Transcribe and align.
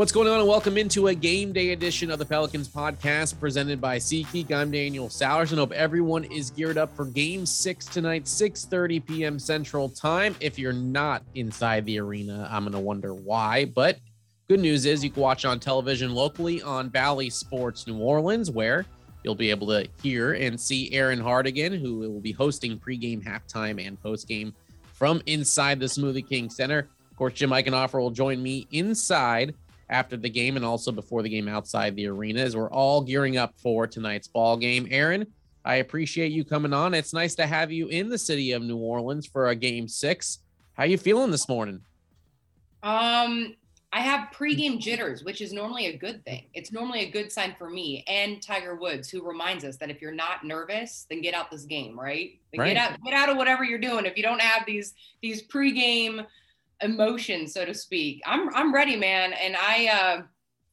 What's 0.00 0.12
going 0.12 0.28
on? 0.28 0.38
And 0.38 0.48
welcome 0.48 0.78
into 0.78 1.08
a 1.08 1.14
game 1.14 1.52
day 1.52 1.72
edition 1.72 2.10
of 2.10 2.18
the 2.18 2.24
Pelicans 2.24 2.70
podcast 2.70 3.38
presented 3.38 3.82
by 3.82 3.98
SeatGeek. 3.98 4.50
I'm 4.50 4.70
Daniel 4.70 5.08
Sallerson 5.08 5.50
and 5.50 5.58
hope 5.58 5.72
everyone 5.72 6.24
is 6.24 6.48
geared 6.48 6.78
up 6.78 6.96
for 6.96 7.04
game 7.04 7.44
six 7.44 7.84
tonight, 7.84 8.24
6:30 8.24 9.06
p.m. 9.06 9.38
Central 9.38 9.90
Time. 9.90 10.34
If 10.40 10.58
you're 10.58 10.72
not 10.72 11.22
inside 11.34 11.84
the 11.84 12.00
arena, 12.00 12.48
I'm 12.50 12.64
gonna 12.64 12.80
wonder 12.80 13.12
why. 13.12 13.66
But 13.66 13.98
good 14.48 14.60
news 14.60 14.86
is 14.86 15.04
you 15.04 15.10
can 15.10 15.20
watch 15.20 15.44
on 15.44 15.60
television 15.60 16.14
locally 16.14 16.62
on 16.62 16.88
Bally 16.88 17.28
Sports 17.28 17.86
New 17.86 17.98
Orleans, 17.98 18.50
where 18.50 18.86
you'll 19.22 19.34
be 19.34 19.50
able 19.50 19.66
to 19.66 19.86
hear 20.02 20.32
and 20.32 20.58
see 20.58 20.90
Erin 20.92 21.20
Hartigan, 21.20 21.78
who 21.78 21.98
will 21.98 22.20
be 22.20 22.32
hosting 22.32 22.78
pregame, 22.78 23.22
halftime, 23.22 23.86
and 23.86 24.02
postgame 24.02 24.54
from 24.94 25.20
inside 25.26 25.78
the 25.78 25.84
Smoothie 25.84 26.26
King 26.26 26.48
Center. 26.48 26.88
Of 27.10 27.16
course, 27.18 27.34
Jim 27.34 27.50
Eichenhofer 27.50 28.00
will 28.00 28.10
join 28.10 28.42
me 28.42 28.66
inside 28.70 29.54
after 29.90 30.16
the 30.16 30.30
game 30.30 30.56
and 30.56 30.64
also 30.64 30.90
before 30.92 31.22
the 31.22 31.28
game 31.28 31.48
outside 31.48 31.94
the 31.96 32.06
arena 32.06 32.40
as 32.40 32.56
we're 32.56 32.70
all 32.70 33.02
gearing 33.02 33.36
up 33.36 33.54
for 33.58 33.86
tonight's 33.86 34.28
ball 34.28 34.56
game. 34.56 34.86
Erin, 34.90 35.26
I 35.64 35.76
appreciate 35.76 36.32
you 36.32 36.44
coming 36.44 36.72
on. 36.72 36.94
It's 36.94 37.12
nice 37.12 37.34
to 37.34 37.46
have 37.46 37.70
you 37.70 37.88
in 37.88 38.08
the 38.08 38.18
city 38.18 38.52
of 38.52 38.62
New 38.62 38.78
Orleans 38.78 39.26
for 39.26 39.48
a 39.48 39.54
game 39.54 39.88
six. 39.88 40.38
How 40.74 40.84
are 40.84 40.86
you 40.86 40.96
feeling 40.96 41.30
this 41.30 41.48
morning? 41.48 41.82
Um, 42.82 43.54
I 43.92 44.00
have 44.00 44.28
pregame 44.32 44.78
jitters, 44.78 45.24
which 45.24 45.40
is 45.40 45.52
normally 45.52 45.86
a 45.86 45.96
good 45.96 46.24
thing. 46.24 46.46
It's 46.54 46.70
normally 46.70 47.00
a 47.00 47.10
good 47.10 47.32
sign 47.32 47.56
for 47.58 47.68
me 47.68 48.04
and 48.06 48.40
Tiger 48.40 48.76
Woods, 48.76 49.10
who 49.10 49.26
reminds 49.26 49.64
us 49.64 49.76
that 49.78 49.90
if 49.90 50.00
you're 50.00 50.12
not 50.12 50.44
nervous, 50.44 51.06
then 51.10 51.20
get 51.20 51.34
out 51.34 51.50
this 51.50 51.64
game, 51.64 51.98
right? 51.98 52.38
Right. 52.56 52.74
Get 52.74 52.76
out, 52.76 52.98
get 53.04 53.14
out 53.14 53.28
of 53.28 53.36
whatever 53.36 53.64
you're 53.64 53.80
doing. 53.80 54.06
If 54.06 54.16
you 54.16 54.22
don't 54.22 54.40
have 54.40 54.64
these 54.64 54.94
these 55.20 55.46
pregame 55.48 56.24
emotion, 56.82 57.46
so 57.46 57.64
to 57.64 57.74
speak. 57.74 58.22
I'm 58.26 58.54
I'm 58.54 58.74
ready, 58.74 58.96
man, 58.96 59.32
and 59.32 59.56
I 59.56 59.86
uh, 59.88 60.22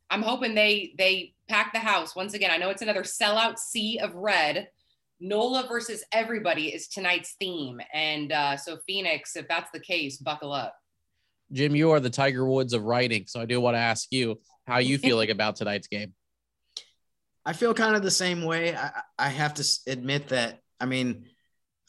I'm 0.09 0.21
hoping 0.21 0.55
they 0.55 0.93
they 0.97 1.33
pack 1.47 1.73
the 1.73 1.79
house 1.79 2.15
once 2.15 2.33
again. 2.33 2.51
I 2.51 2.57
know 2.57 2.69
it's 2.69 2.81
another 2.81 3.03
sellout 3.03 3.57
sea 3.57 3.99
of 3.99 4.15
red. 4.15 4.69
Nola 5.19 5.65
versus 5.67 6.03
everybody 6.11 6.67
is 6.67 6.87
tonight's 6.87 7.35
theme, 7.39 7.81
and 7.93 8.31
uh, 8.31 8.57
so 8.57 8.77
Phoenix, 8.85 9.35
if 9.35 9.47
that's 9.47 9.71
the 9.71 9.79
case, 9.79 10.17
buckle 10.17 10.51
up. 10.51 10.75
Jim, 11.51 11.75
you 11.75 11.91
are 11.91 11.99
the 11.99 12.09
Tiger 12.09 12.45
Woods 12.45 12.73
of 12.73 12.83
writing, 12.83 13.25
so 13.25 13.41
I 13.41 13.45
do 13.45 13.59
want 13.59 13.75
to 13.75 13.79
ask 13.79 14.07
you 14.11 14.39
how 14.67 14.77
you 14.77 14.97
feeling 14.97 15.31
about 15.31 15.55
tonight's 15.55 15.87
game. 15.87 16.13
I 17.45 17.53
feel 17.53 17.73
kind 17.73 17.95
of 17.95 18.03
the 18.03 18.11
same 18.11 18.43
way. 18.43 18.75
I, 18.75 18.91
I 19.17 19.29
have 19.29 19.53
to 19.55 19.79
admit 19.87 20.27
that. 20.29 20.59
I 20.79 20.85
mean, 20.85 21.25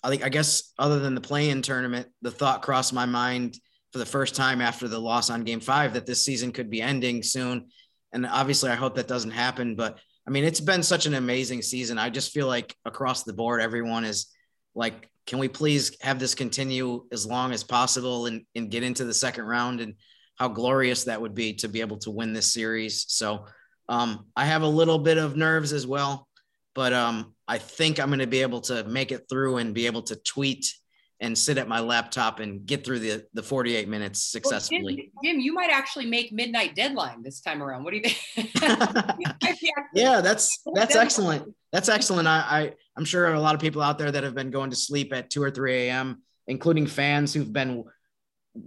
I 0.03 0.09
think 0.09 0.25
I 0.25 0.29
guess 0.29 0.73
other 0.79 1.01
than 1.01 1.15
the 1.15 1.21
play-in 1.21 1.63
tournament, 1.63 2.09
the 2.23 2.31
thought 2.31 2.63
crossed 2.63 2.93
my 2.93 3.07
mind 3.07 3.59
for 3.93 3.99
the 3.99 4.07
first 4.07 4.35
time 4.35 4.61
after 4.61 4.89
the 4.89 4.99
loss 4.99 5.31
on 5.31 5.45
game 5.45 5.61
five 5.61 5.95
that 5.95 6.07
this 6.07 6.25
season 6.25 6.53
could 6.53 6.71
be 6.71 6.83
ending 6.83 7.23
soon. 7.23 7.69
And 8.13 8.27
obviously, 8.27 8.71
I 8.71 8.75
hope 8.75 8.97
that 8.97 9.09
doesn't 9.09 9.31
happen. 9.31 9.77
But 9.77 9.99
I 10.27 10.31
mean, 10.31 10.45
it's 10.45 10.61
been 10.61 10.83
such 10.83 11.07
an 11.07 11.15
amazing 11.15 11.63
season. 11.63 11.99
I 11.99 12.11
just 12.11 12.33
feel 12.33 12.47
like 12.47 12.75
across 12.85 13.25
the 13.25 13.33
board, 13.33 13.61
everyone 13.61 14.05
is 14.05 14.27
like, 14.75 15.09
can 15.27 15.39
we 15.39 15.49
please 15.49 15.97
have 16.01 16.19
this 16.19 16.35
continue 16.35 17.07
as 17.13 17.27
long 17.27 17.53
as 17.53 17.65
possible 17.65 18.27
and, 18.27 18.45
and 18.55 18.71
get 18.71 18.83
into 18.83 19.05
the 19.05 19.15
second 19.15 19.45
round? 19.45 19.81
And 19.81 19.95
how 20.39 20.49
glorious 20.49 21.05
that 21.05 21.21
would 21.21 21.35
be 21.35 21.53
to 21.53 21.69
be 21.69 21.81
able 21.81 21.99
to 21.99 22.11
win 22.11 22.33
this 22.33 22.53
series. 22.53 23.05
So 23.09 23.47
um, 23.89 24.27
I 24.37 24.45
have 24.45 24.63
a 24.63 24.69
little 24.69 24.99
bit 24.99 25.19
of 25.19 25.37
nerves 25.37 25.73
as 25.73 25.87
well, 25.87 26.29
but 26.75 26.93
um, 26.93 27.35
I 27.49 27.59
think 27.59 27.99
I'm 27.99 28.09
going 28.09 28.21
to 28.21 28.27
be 28.27 28.43
able 28.43 28.61
to 28.63 28.85
make 28.85 29.11
it 29.11 29.27
through 29.29 29.57
and 29.57 29.75
be 29.75 29.87
able 29.87 30.03
to 30.03 30.17
tweet 30.17 30.73
and 31.21 31.37
sit 31.37 31.59
at 31.59 31.67
my 31.67 31.81
laptop 31.81 32.39
and 32.39 32.65
get 32.65 32.85
through 32.85 33.01
the, 33.01 33.25
the 33.35 33.43
48 33.43 33.89
minutes 33.89 34.23
successfully. 34.23 35.11
Well, 35.15 35.23
Jim, 35.25 35.35
Jim, 35.37 35.41
you 35.41 35.53
might 35.53 35.71
actually 35.71 36.07
make 36.07 36.33
midnight 36.33 36.77
deadline 36.77 37.23
this 37.23 37.41
time 37.41 37.63
around. 37.63 37.85
What 37.85 37.91
do 37.91 37.97
you 37.97 38.03
think? 38.05 38.51
yeah, 39.95 40.21
that's 40.21 40.63
that's 40.75 40.95
excellent. 40.95 41.55
That's 41.73 41.89
excellent. 41.89 42.29
I, 42.29 42.39
I 42.39 42.73
I'm 42.97 43.05
sure 43.05 43.33
a 43.33 43.41
lot 43.41 43.55
of 43.55 43.61
people 43.61 43.83
out 43.83 43.99
there 43.99 44.13
that 44.13 44.23
have 44.23 44.35
been 44.35 44.51
going 44.51 44.71
to 44.71 44.77
sleep 44.77 45.13
at 45.13 45.31
2 45.31 45.43
or 45.43 45.51
3 45.51 45.89
a.m., 45.89 46.23
including 46.47 46.87
fans 46.87 47.35
who've 47.35 47.53
been 47.53 47.85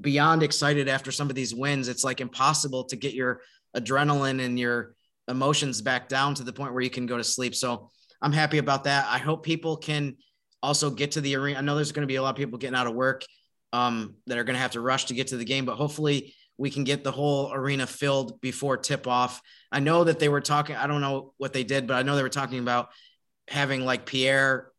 beyond 0.02 0.44
excited 0.44 0.88
after 0.90 1.12
some 1.12 1.30
of 1.30 1.36
these 1.36 1.56
wins. 1.56 1.88
It's 1.88 2.04
like 2.04 2.22
impossible 2.22 2.84
to 2.86 2.96
get 2.96 3.14
your 3.14 3.42
adrenaline 3.76 4.44
and 4.44 4.60
your 4.60 4.96
emotions 5.28 5.82
back 5.82 6.10
down 6.10 6.36
to 6.36 6.44
the 6.44 6.54
point 6.54 6.74
where 6.74 6.84
you 6.84 6.90
can 6.90 7.06
go 7.06 7.18
to 7.18 7.24
sleep. 7.24 7.56
So 7.56 7.90
I'm 8.22 8.34
happy 8.34 8.58
about 8.58 8.84
that. 8.84 9.08
I 9.10 9.20
hope 9.20 9.44
people 9.44 9.78
can– 9.78 10.18
also 10.64 10.90
get 10.90 11.14
to 11.14 11.22
the 11.22 11.36
arena. 11.36 11.60
I 11.60 11.62
know 11.62 11.76
there's 11.76 11.92
going 11.92 12.04
to 12.04 12.12
be 12.12 12.16
a 12.16 12.22
lot 12.22 12.32
of 12.32 12.36
people 12.36 12.58
getting 12.58 12.76
out 12.76 12.88
of 12.88 12.94
work 12.94 13.26
um, 13.74 14.16
that 14.28 14.38
are 14.38 14.44
going 14.44 14.56
to 14.56 14.62
have 14.62 14.72
to 14.72 14.82
rush 14.82 15.06
to 15.06 15.14
get 15.14 15.28
to 15.28 15.38
the 15.38 15.46
game, 15.46 15.66
but 15.66 15.76
hopefully 15.76 16.36
we 16.58 16.70
can 16.70 16.84
get 16.84 17.04
the 17.04 17.12
whole 17.12 17.52
arena 17.52 17.88
filled 17.88 18.40
before 18.42 18.78
tip 18.78 19.08
off. 19.08 19.42
I 19.72 19.80
know 19.80 20.04
that 20.04 20.20
they 20.20 20.30
were 20.30 20.42
talking, 20.42 20.76
I 20.76 20.88
don't 20.88 21.02
know 21.02 21.34
what 21.38 21.54
they 21.54 21.64
did, 21.64 21.88
but 21.88 21.96
I 21.96 22.04
know 22.04 22.16
they 22.16 22.24
were 22.24 22.30
talking 22.30 22.60
about 22.60 22.90
having 23.48 23.84
like 23.84 24.06
Pierre 24.06 24.72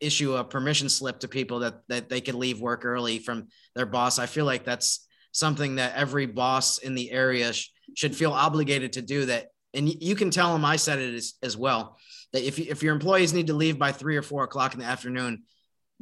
issue 0.00 0.36
a 0.36 0.44
permission 0.44 0.88
slip 0.88 1.20
to 1.20 1.28
people 1.28 1.60
that, 1.60 1.82
that 1.88 2.08
they 2.08 2.20
could 2.20 2.34
leave 2.34 2.60
work 2.60 2.84
early 2.84 3.18
from 3.18 3.48
their 3.74 3.86
boss. 3.86 4.18
I 4.18 4.26
feel 4.26 4.44
like 4.44 4.64
that's 4.64 5.06
something 5.32 5.76
that 5.76 5.96
every 5.96 6.26
boss 6.26 6.78
in 6.78 6.94
the 6.94 7.10
area 7.10 7.52
sh- 7.52 7.68
should 7.94 8.16
feel 8.16 8.32
obligated 8.32 8.94
to 8.94 9.02
do 9.02 9.26
that. 9.26 9.48
And 9.74 9.88
you 10.02 10.14
can 10.14 10.30
tell 10.30 10.52
them 10.52 10.64
I 10.64 10.76
said 10.76 10.98
it 10.98 11.14
as, 11.14 11.34
as 11.42 11.56
well 11.56 11.98
that 12.32 12.46
if, 12.46 12.58
if 12.58 12.82
your 12.82 12.94
employees 12.94 13.32
need 13.32 13.48
to 13.48 13.54
leave 13.54 13.78
by 13.78 13.92
three 13.92 14.16
or 14.16 14.22
four 14.22 14.44
o'clock 14.44 14.74
in 14.74 14.80
the 14.80 14.86
afternoon, 14.86 15.44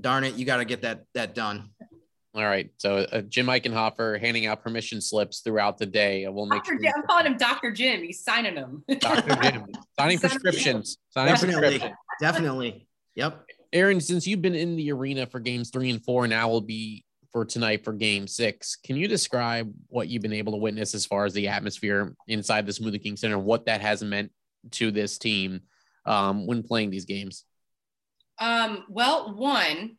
darn 0.00 0.24
it, 0.24 0.34
you 0.34 0.44
got 0.44 0.58
to 0.58 0.64
get 0.64 0.82
that 0.82 1.04
that 1.14 1.34
done. 1.34 1.70
All 2.34 2.44
right. 2.44 2.70
So 2.76 2.98
uh, 2.98 3.22
Jim 3.22 3.46
Eichenhofer 3.46 4.20
handing 4.20 4.44
out 4.44 4.62
permission 4.62 5.00
slips 5.00 5.40
throughout 5.40 5.78
the 5.78 5.86
day. 5.86 6.26
We'll 6.28 6.44
make 6.44 6.64
Dr. 6.64 6.78
Sure 6.82 6.92
I'm 6.94 7.02
calling 7.04 7.26
him 7.26 7.38
Dr. 7.38 7.72
Jim. 7.72 8.02
He's 8.02 8.22
signing 8.22 8.54
them. 8.54 8.84
Dr. 8.98 9.36
Jim. 9.42 9.66
Signing 9.98 10.18
prescriptions. 10.18 10.98
Signing 11.08 11.32
definitely. 11.32 11.60
prescriptions. 11.62 11.98
Definitely. 12.20 12.88
Yep. 13.14 13.46
Erin, 13.72 14.00
since 14.02 14.26
you've 14.26 14.42
been 14.42 14.54
in 14.54 14.76
the 14.76 14.92
arena 14.92 15.24
for 15.24 15.40
games 15.40 15.70
three 15.70 15.88
and 15.88 16.04
four, 16.04 16.28
now 16.28 16.50
will 16.50 16.60
be 16.60 17.04
for 17.32 17.46
tonight 17.46 17.84
for 17.84 17.94
game 17.94 18.26
six. 18.26 18.76
Can 18.76 18.96
you 18.96 19.08
describe 19.08 19.72
what 19.88 20.08
you've 20.08 20.22
been 20.22 20.34
able 20.34 20.52
to 20.52 20.58
witness 20.58 20.94
as 20.94 21.06
far 21.06 21.24
as 21.24 21.32
the 21.32 21.48
atmosphere 21.48 22.14
inside 22.28 22.66
the 22.66 22.72
Smoothie 22.72 23.02
King 23.02 23.16
Center, 23.16 23.38
what 23.38 23.64
that 23.64 23.80
has 23.80 24.02
meant 24.02 24.30
to 24.72 24.90
this 24.90 25.16
team 25.16 25.62
um, 26.06 26.46
when 26.46 26.62
playing 26.62 26.90
these 26.90 27.04
games? 27.04 27.44
Um, 28.38 28.84
well, 28.88 29.34
one, 29.34 29.96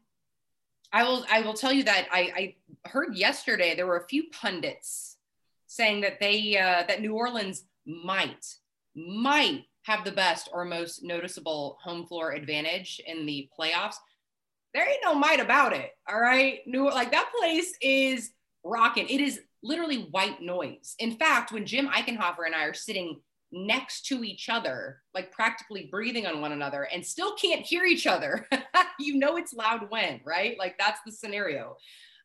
I 0.93 1.03
will 1.03 1.25
I 1.29 1.41
will 1.41 1.53
tell 1.53 1.73
you 1.73 1.83
that 1.83 2.07
I, 2.11 2.55
I 2.85 2.89
heard 2.89 3.15
yesterday 3.15 3.75
there 3.75 3.87
were 3.87 3.97
a 3.97 4.07
few 4.07 4.25
pundits 4.31 5.17
saying 5.67 6.01
that 6.01 6.19
they 6.19 6.57
uh, 6.57 6.83
that 6.87 7.01
New 7.01 7.13
Orleans 7.13 7.65
might 7.85 8.45
might 8.95 9.65
have 9.83 10.03
the 10.03 10.11
best 10.11 10.49
or 10.51 10.65
most 10.65 11.03
noticeable 11.03 11.77
home 11.81 12.05
floor 12.05 12.31
advantage 12.31 13.01
in 13.05 13.25
the 13.25 13.49
playoffs. 13.57 13.95
There 14.73 14.87
ain't 14.87 14.99
no 15.03 15.15
might 15.15 15.39
about 15.39 15.73
it. 15.73 15.91
All 16.09 16.19
right, 16.19 16.59
New 16.65 16.89
like 16.89 17.11
that 17.11 17.31
place 17.37 17.73
is 17.81 18.31
rocking. 18.63 19.07
It 19.07 19.21
is 19.21 19.41
literally 19.63 20.07
white 20.11 20.41
noise. 20.41 20.95
In 20.99 21.17
fact, 21.17 21.51
when 21.51 21.65
Jim 21.65 21.87
Eichenhofer 21.87 22.45
and 22.45 22.55
I 22.55 22.65
are 22.65 22.73
sitting 22.73 23.19
next 23.51 24.05
to 24.07 24.23
each 24.23 24.49
other, 24.49 25.01
like 25.13 25.31
practically 25.31 25.87
breathing 25.91 26.25
on 26.25 26.41
one 26.41 26.51
another, 26.51 26.83
and 26.93 27.05
still 27.05 27.35
can't 27.35 27.65
hear 27.65 27.85
each 27.85 28.07
other. 28.07 28.47
you 28.99 29.17
know 29.17 29.37
it's 29.37 29.53
loud 29.53 29.89
when, 29.89 30.19
right? 30.25 30.57
Like 30.59 30.77
that's 30.77 30.99
the 31.05 31.11
scenario. 31.11 31.77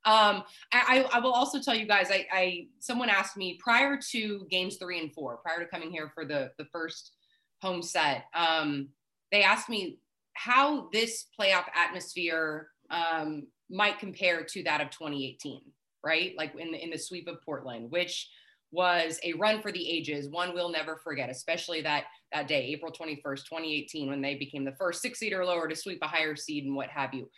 Um, 0.04 0.42
I, 0.72 1.06
I, 1.12 1.20
will 1.20 1.32
also 1.32 1.60
tell 1.60 1.76
you 1.76 1.86
guys, 1.86 2.10
I, 2.10 2.26
I 2.32 2.66
someone 2.80 3.08
asked 3.08 3.36
me 3.36 3.56
prior 3.62 3.96
to 4.10 4.46
games 4.50 4.76
three 4.76 4.98
and 4.98 5.14
four, 5.14 5.36
prior 5.36 5.60
to 5.60 5.66
coming 5.66 5.92
here 5.92 6.10
for 6.12 6.24
the 6.24 6.50
the 6.58 6.64
first 6.72 7.12
home 7.60 7.82
set, 7.82 8.24
um, 8.34 8.88
they 9.30 9.44
asked 9.44 9.68
me 9.68 9.98
how 10.34 10.88
this 10.92 11.26
playoff 11.38 11.66
atmosphere 11.76 12.68
um, 12.90 13.46
might 13.70 14.00
compare 14.00 14.42
to 14.42 14.64
that 14.64 14.80
of 14.80 14.90
2018, 14.90 15.60
right? 16.04 16.32
Like 16.36 16.54
in 16.58 16.72
the 16.72 16.82
in 16.82 16.90
the 16.90 16.98
sweep 16.98 17.28
of 17.28 17.40
Portland, 17.42 17.90
which 17.92 18.28
was 18.72 19.20
a 19.22 19.34
run 19.34 19.60
for 19.60 19.70
the 19.70 19.88
ages. 19.88 20.28
One 20.28 20.54
we'll 20.54 20.70
never 20.70 20.96
forget, 20.96 21.30
especially 21.30 21.82
that 21.82 22.04
that 22.32 22.48
day, 22.48 22.66
April 22.68 22.90
21st, 22.90 23.44
2018, 23.44 24.08
when 24.08 24.22
they 24.22 24.34
became 24.34 24.64
the 24.64 24.74
first 24.76 25.02
six 25.02 25.18
seed 25.18 25.34
or 25.34 25.44
lower 25.44 25.68
to 25.68 25.76
sweep 25.76 25.98
a 26.02 26.08
higher 26.08 26.34
seed 26.34 26.64
and 26.64 26.74
what 26.74 26.88
have 26.88 27.12
you. 27.12 27.30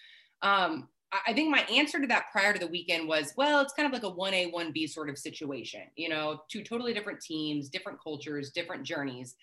Um, 0.42 0.88
I 1.26 1.32
think 1.32 1.50
my 1.50 1.60
answer 1.72 2.00
to 2.00 2.06
that 2.08 2.26
prior 2.32 2.52
to 2.52 2.58
the 2.58 2.66
weekend 2.66 3.06
was, 3.06 3.32
well, 3.36 3.60
it's 3.60 3.72
kind 3.72 3.86
of 3.86 3.92
like 3.92 4.02
a 4.02 4.14
1A, 4.14 4.52
1B 4.52 4.88
sort 4.88 5.08
of 5.08 5.18
situation, 5.18 5.82
you 5.96 6.08
know, 6.08 6.40
two 6.50 6.62
totally 6.62 6.92
different 6.92 7.20
teams, 7.20 7.68
different 7.68 8.02
cultures, 8.02 8.50
different 8.50 8.84
journeys. 8.84 9.36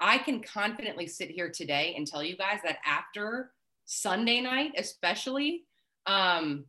I 0.00 0.18
can 0.18 0.42
confidently 0.42 1.06
sit 1.06 1.30
here 1.30 1.50
today 1.50 1.94
and 1.96 2.06
tell 2.06 2.22
you 2.22 2.36
guys 2.36 2.58
that 2.64 2.78
after 2.84 3.52
Sunday 3.84 4.40
night, 4.40 4.72
especially, 4.76 5.64
um, 6.06 6.64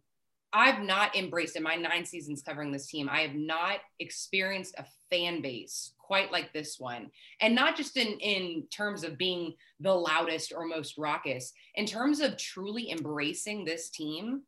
I've 0.53 0.81
not 0.81 1.15
embraced 1.15 1.55
in 1.55 1.63
my 1.63 1.75
nine 1.75 2.05
seasons 2.05 2.41
covering 2.41 2.71
this 2.71 2.87
team. 2.87 3.09
I 3.09 3.21
have 3.21 3.35
not 3.35 3.79
experienced 3.99 4.75
a 4.77 4.85
fan 5.09 5.41
base 5.41 5.93
quite 5.99 6.31
like 6.31 6.53
this 6.53 6.79
one, 6.79 7.11
and 7.41 7.53
not 7.53 7.75
just 7.75 7.97
in 7.97 8.17
in 8.19 8.65
terms 8.71 9.03
of 9.03 9.17
being 9.17 9.53
the 9.81 9.93
loudest 9.93 10.53
or 10.55 10.65
most 10.65 10.97
raucous, 10.97 11.51
in 11.75 11.85
terms 11.85 12.21
of 12.21 12.37
truly 12.37 12.91
embracing 12.91 13.65
this 13.65 13.89
team 13.89 14.43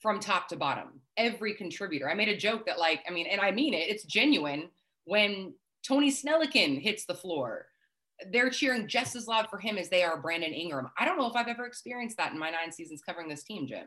from 0.00 0.18
top 0.18 0.48
to 0.48 0.56
bottom. 0.56 1.00
Every 1.16 1.54
contributor. 1.54 2.10
I 2.10 2.14
made 2.14 2.28
a 2.28 2.36
joke 2.36 2.66
that 2.66 2.78
like, 2.78 3.02
I 3.06 3.12
mean, 3.12 3.26
and 3.26 3.40
I 3.40 3.50
mean 3.50 3.74
it. 3.74 3.88
It's 3.88 4.04
genuine 4.04 4.70
when 5.04 5.54
Tony 5.86 6.10
Snellikin 6.10 6.80
hits 6.80 7.04
the 7.04 7.14
floor. 7.14 7.66
They're 8.32 8.50
cheering 8.50 8.88
just 8.88 9.16
as 9.16 9.26
loud 9.26 9.48
for 9.48 9.58
him 9.58 9.78
as 9.78 9.88
they 9.88 10.02
are 10.02 10.20
Brandon 10.20 10.52
Ingram. 10.52 10.90
I 10.98 11.04
don't 11.04 11.18
know 11.18 11.28
if 11.28 11.36
I've 11.36 11.48
ever 11.48 11.66
experienced 11.66 12.16
that 12.16 12.32
in 12.32 12.38
my 12.38 12.50
nine 12.50 12.72
seasons 12.72 13.02
covering 13.04 13.28
this 13.28 13.44
team, 13.44 13.66
Jim. 13.66 13.86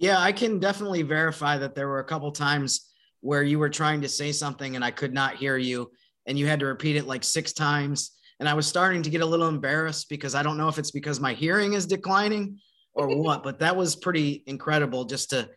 Yeah, 0.00 0.18
I 0.18 0.32
can 0.32 0.58
definitely 0.58 1.02
verify 1.02 1.58
that 1.58 1.74
there 1.74 1.86
were 1.86 1.98
a 1.98 2.04
couple 2.04 2.32
times 2.32 2.88
where 3.20 3.42
you 3.42 3.58
were 3.58 3.68
trying 3.68 4.00
to 4.00 4.08
say 4.08 4.32
something 4.32 4.74
and 4.74 4.82
I 4.82 4.90
could 4.90 5.12
not 5.12 5.36
hear 5.36 5.58
you 5.58 5.90
and 6.26 6.38
you 6.38 6.46
had 6.46 6.60
to 6.60 6.66
repeat 6.66 6.96
it 6.96 7.06
like 7.06 7.22
six 7.22 7.52
times. 7.52 8.12
And 8.40 8.48
I 8.48 8.54
was 8.54 8.66
starting 8.66 9.02
to 9.02 9.10
get 9.10 9.20
a 9.20 9.26
little 9.26 9.48
embarrassed 9.48 10.08
because 10.08 10.34
I 10.34 10.42
don't 10.42 10.56
know 10.56 10.68
if 10.68 10.78
it's 10.78 10.90
because 10.90 11.20
my 11.20 11.34
hearing 11.34 11.74
is 11.74 11.86
declining 11.86 12.58
or 12.94 13.14
what, 13.22 13.42
but 13.42 13.58
that 13.58 13.76
was 13.76 13.94
pretty 13.94 14.42
incredible 14.46 15.04
just 15.04 15.30
to 15.30 15.50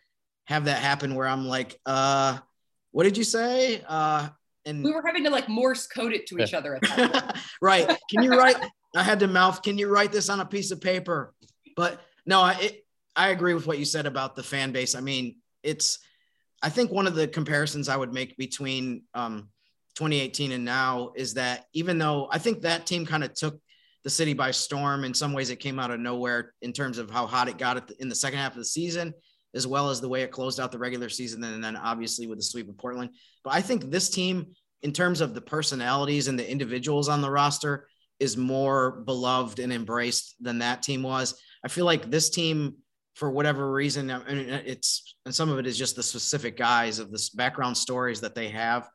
have 0.44 0.66
that 0.66 0.82
happen 0.82 1.14
where 1.14 1.26
I'm 1.26 1.46
like, 1.46 1.80
uh, 1.86 2.36
what 2.90 3.04
did 3.04 3.16
you 3.16 3.24
say? 3.24 3.82
Uh, 3.88 4.28
and 4.66 4.84
we 4.84 4.92
were 4.92 5.02
having 5.06 5.24
to 5.24 5.30
like 5.30 5.48
Morse 5.48 5.86
code 5.86 6.12
it 6.12 6.26
to 6.26 6.38
each 6.38 6.52
other. 6.52 6.78
right. 7.62 7.86
Can 8.10 8.22
you 8.22 8.32
write? 8.32 8.56
I 8.94 9.02
had 9.02 9.20
to 9.20 9.26
mouth, 9.26 9.62
can 9.62 9.78
you 9.78 9.88
write 9.88 10.12
this 10.12 10.28
on 10.28 10.40
a 10.40 10.44
piece 10.44 10.70
of 10.70 10.82
paper? 10.82 11.34
But 11.76 12.02
no, 12.26 12.42
I, 12.42 12.58
it, 12.60 12.83
I 13.16 13.30
agree 13.30 13.54
with 13.54 13.66
what 13.66 13.78
you 13.78 13.84
said 13.84 14.06
about 14.06 14.34
the 14.34 14.42
fan 14.42 14.72
base. 14.72 14.94
I 14.94 15.00
mean, 15.00 15.36
it's, 15.62 15.98
I 16.62 16.68
think 16.68 16.90
one 16.90 17.06
of 17.06 17.14
the 17.14 17.28
comparisons 17.28 17.88
I 17.88 17.96
would 17.96 18.12
make 18.12 18.36
between 18.36 19.02
um, 19.14 19.48
2018 19.94 20.52
and 20.52 20.64
now 20.64 21.12
is 21.14 21.34
that 21.34 21.66
even 21.72 21.98
though 21.98 22.28
I 22.30 22.38
think 22.38 22.62
that 22.62 22.86
team 22.86 23.06
kind 23.06 23.22
of 23.24 23.34
took 23.34 23.60
the 24.02 24.10
city 24.10 24.34
by 24.34 24.50
storm, 24.50 25.04
in 25.04 25.14
some 25.14 25.32
ways 25.32 25.50
it 25.50 25.60
came 25.60 25.78
out 25.78 25.90
of 25.90 26.00
nowhere 26.00 26.52
in 26.62 26.72
terms 26.72 26.98
of 26.98 27.10
how 27.10 27.26
hot 27.26 27.48
it 27.48 27.58
got 27.58 27.90
in 27.98 28.08
the 28.08 28.14
second 28.14 28.38
half 28.38 28.52
of 28.52 28.58
the 28.58 28.64
season, 28.64 29.14
as 29.54 29.66
well 29.66 29.88
as 29.88 30.00
the 30.00 30.08
way 30.08 30.22
it 30.22 30.30
closed 30.30 30.58
out 30.58 30.72
the 30.72 30.78
regular 30.78 31.08
season, 31.08 31.42
and 31.44 31.62
then 31.62 31.76
obviously 31.76 32.26
with 32.26 32.38
the 32.38 32.44
sweep 32.44 32.68
of 32.68 32.76
Portland. 32.76 33.10
But 33.44 33.54
I 33.54 33.62
think 33.62 33.90
this 33.90 34.10
team, 34.10 34.48
in 34.82 34.92
terms 34.92 35.20
of 35.20 35.34
the 35.34 35.40
personalities 35.40 36.28
and 36.28 36.38
the 36.38 36.50
individuals 36.50 37.08
on 37.08 37.22
the 37.22 37.30
roster, 37.30 37.88
is 38.20 38.36
more 38.36 39.02
beloved 39.02 39.58
and 39.58 39.72
embraced 39.72 40.36
than 40.40 40.58
that 40.58 40.82
team 40.82 41.02
was. 41.02 41.40
I 41.64 41.68
feel 41.68 41.84
like 41.84 42.10
this 42.10 42.30
team 42.30 42.76
for 43.14 43.30
whatever 43.30 43.72
reason, 43.72 44.10
I 44.10 44.18
mean, 44.32 44.48
it's 44.48 45.16
and 45.24 45.34
some 45.34 45.48
of 45.48 45.58
it 45.58 45.66
is 45.66 45.78
just 45.78 45.96
the 45.96 46.02
specific 46.02 46.56
guys 46.56 46.98
of 46.98 47.10
this 47.10 47.30
background 47.30 47.76
stories 47.76 48.20
that 48.20 48.34
they 48.34 48.48
have. 48.48 48.88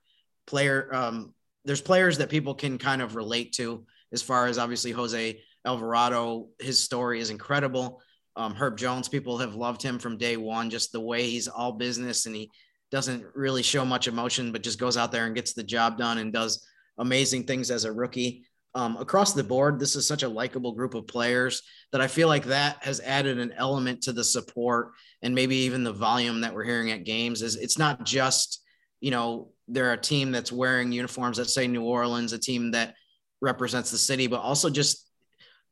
Player, 0.46 0.94
um, 0.94 1.34
there's 1.66 1.82
players 1.82 2.18
that 2.18 2.30
people 2.30 2.54
can 2.54 2.78
kind 2.78 3.02
of 3.02 3.16
relate 3.16 3.54
to. 3.54 3.86
As 4.12 4.22
far 4.22 4.48
as 4.48 4.58
obviously 4.58 4.92
Jose 4.92 5.42
Alvarado, 5.66 6.50
his 6.60 6.84
story 6.84 7.20
is 7.20 7.30
incredible. 7.30 8.02
Um, 8.36 8.56
Herb 8.56 8.78
Jones, 8.78 9.08
people 9.08 9.38
have 9.38 9.56
loved 9.56 9.82
him 9.82 10.00
from 10.00 10.18
day 10.18 10.36
one. 10.38 10.70
Just 10.70 10.92
the 10.92 11.00
way 11.00 11.30
he's 11.30 11.48
all 11.48 11.74
business 11.74 12.26
and 12.26 12.36
he 12.36 12.52
doesn't 12.92 13.26
really 13.36 13.64
show 13.64 13.86
much 13.86 14.08
emotion, 14.08 14.52
but 14.52 14.64
just 14.64 14.80
goes 14.80 14.98
out 14.98 15.12
there 15.12 15.28
and 15.28 15.36
gets 15.36 15.54
the 15.54 15.64
job 15.64 15.98
done 15.98 16.18
and 16.18 16.34
does 16.34 16.66
amazing 16.98 17.44
things 17.46 17.72
as 17.72 17.86
a 17.86 17.92
rookie 17.92 18.44
um, 18.76 18.98
across 18.98 19.34
the 19.34 19.44
board, 19.44 19.80
this 19.80 19.96
is 19.96 20.08
such 20.08 20.24
a 20.24 20.30
likable 20.30 20.74
group 20.74 20.94
of 20.94 21.08
players 21.08 21.64
that 21.92 22.02
I 22.02 22.08
feel 22.08 22.28
like 22.28 22.46
that 22.46 22.78
has 22.84 23.00
added 23.00 23.40
an 23.40 23.52
element 23.54 24.04
to 24.04 24.14
the 24.14 24.24
support 24.24 24.92
and 25.22 25.34
maybe 25.34 25.56
even 25.56 25.84
the 25.84 25.94
volume 25.94 26.42
that 26.42 26.54
we're 26.54 26.64
hearing 26.64 26.92
at 26.92 27.04
games. 27.04 27.42
Is 27.42 27.56
it's 27.56 27.78
not 27.78 28.06
just 28.06 28.64
you 29.02 29.12
know 29.12 29.52
they're 29.68 29.94
a 29.94 29.98
team 29.98 30.32
that's 30.32 30.52
wearing 30.52 30.92
uniforms 30.92 31.38
that 31.38 31.50
say 31.50 31.68
New 31.68 31.84
Orleans, 31.84 32.34
a 32.34 32.40
team 32.40 32.72
that 32.72 32.96
represents 33.42 33.92
the 33.92 33.98
city, 33.98 34.28
but 34.28 34.42
also 34.42 34.70
just 34.70 35.10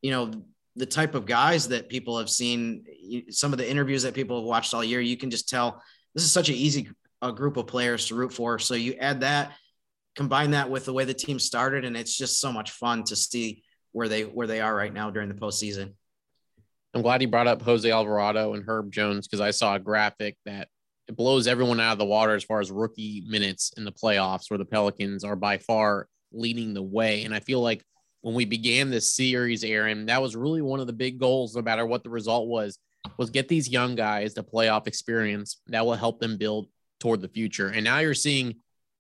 you 0.02 0.12
know 0.12 0.32
the 0.76 0.86
type 0.86 1.16
of 1.16 1.26
guys 1.26 1.68
that 1.68 1.90
people 1.90 2.18
have 2.18 2.30
seen. 2.30 2.84
Some 3.30 3.54
of 3.54 3.60
the 3.60 3.70
interviews 3.70 4.04
that 4.04 4.16
people 4.16 4.38
have 4.38 4.48
watched 4.48 4.74
all 4.74 4.84
year, 4.84 5.02
you 5.02 5.18
can 5.18 5.30
just 5.30 5.48
tell 5.48 5.82
this 6.16 6.24
is 6.24 6.32
such 6.32 6.50
an 6.50 6.56
easy 6.56 6.90
a 7.22 7.32
group 7.32 7.58
of 7.58 7.68
players 7.68 8.08
to 8.08 8.16
root 8.16 8.34
for. 8.34 8.60
So 8.60 8.74
you 8.74 8.94
add 8.94 9.22
that 9.22 9.54
combine 10.18 10.52
that 10.52 10.70
with 10.70 10.84
the 10.84 10.94
way 10.94 11.06
the 11.06 11.14
team 11.14 11.40
started, 11.40 11.86
and 11.86 11.96
it's 11.96 12.18
just 12.18 12.42
so 12.42 12.52
much 12.52 12.72
fun 12.72 13.04
to 13.06 13.16
see 13.16 13.64
where 13.94 14.10
they 14.10 14.24
where 14.24 14.48
they 14.48 14.60
are 14.60 14.76
right 14.76 14.94
now 14.94 15.10
during 15.10 15.30
the 15.30 15.36
postseason. 15.36 15.94
I'm 16.94 17.02
glad 17.04 17.22
he 17.22 17.28
brought 17.28 17.48
up 17.48 17.62
Jose 17.62 17.90
Alvarado 17.90 18.54
and 18.54 18.64
Herb 18.68 18.92
Jones 18.92 19.28
because 19.28 19.40
I 19.40 19.52
saw 19.52 19.76
a 19.76 19.80
graphic 19.80 20.36
that 20.46 20.68
it 21.08 21.16
blows 21.16 21.48
everyone 21.48 21.80
out 21.80 21.94
of 21.94 22.00
the 22.00 22.06
water 22.06 22.36
as 22.36 22.44
far 22.44 22.60
as 22.60 22.72
rookie 22.72 23.24
minutes 23.28 23.72
in 23.78 23.86
the 23.86 23.92
playoffs, 23.92 24.50
where 24.50 24.58
the 24.58 24.66
Pelicans 24.66 25.24
are 25.24 25.36
by 25.36 25.60
far 25.60 26.08
leading 26.34 26.74
the 26.74 26.84
way. 26.84 27.24
And 27.24 27.34
I 27.34 27.40
feel 27.40 27.62
like 27.62 27.84
when 28.22 28.34
we 28.34 28.46
began 28.46 28.90
this 28.90 29.14
series, 29.14 29.64
Erin, 29.64 30.08
that 30.08 30.22
was 30.22 30.36
really 30.36 30.62
one 30.62 30.80
of 30.80 30.88
the 30.88 30.94
big 30.94 31.20
goals, 31.20 31.56
no 31.56 31.62
matter 31.62 31.86
what 31.86 32.04
the 32.04 32.10
result 32.10 32.48
was, 32.48 32.80
was 33.18 33.30
get 33.30 33.48
these 33.48 33.70
young 33.70 33.96
guys 33.96 34.34
the 34.34 34.44
playoff 34.44 34.88
experience 34.88 35.62
that 35.68 35.86
will 35.86 35.94
help 35.94 36.20
them 36.20 36.38
build 36.38 36.68
toward 37.00 37.22
the 37.22 37.30
future. 37.30 37.70
And 37.70 37.84
now 37.84 38.00
you're 38.00 38.14
seeing 38.14 38.56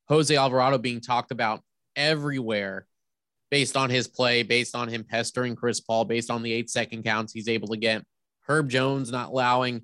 Jose 0.09 0.36
Alvarado 0.36 0.77
being 0.77 1.01
talked 1.01 1.31
about 1.31 1.62
everywhere 1.95 2.88
based 3.50 3.77
on 3.77 3.89
his 3.89 4.07
play, 4.07 4.44
based 4.44 4.75
on 4.75 4.88
him 4.88 5.04
pestering 5.04 5.56
Chris 5.56 5.80
Paul, 5.80 6.06
based 6.06 6.30
on 6.30 6.44
the 6.44 6.51
eight 6.51 6.69
second 6.69 7.04
counts 7.04 7.33
he's 7.33 7.50
able 7.50 7.69
to 7.69 7.77
get. 7.77 8.04
Herb 8.48 8.69
Jones 8.69 9.12
not 9.12 9.30
allowing 9.30 9.83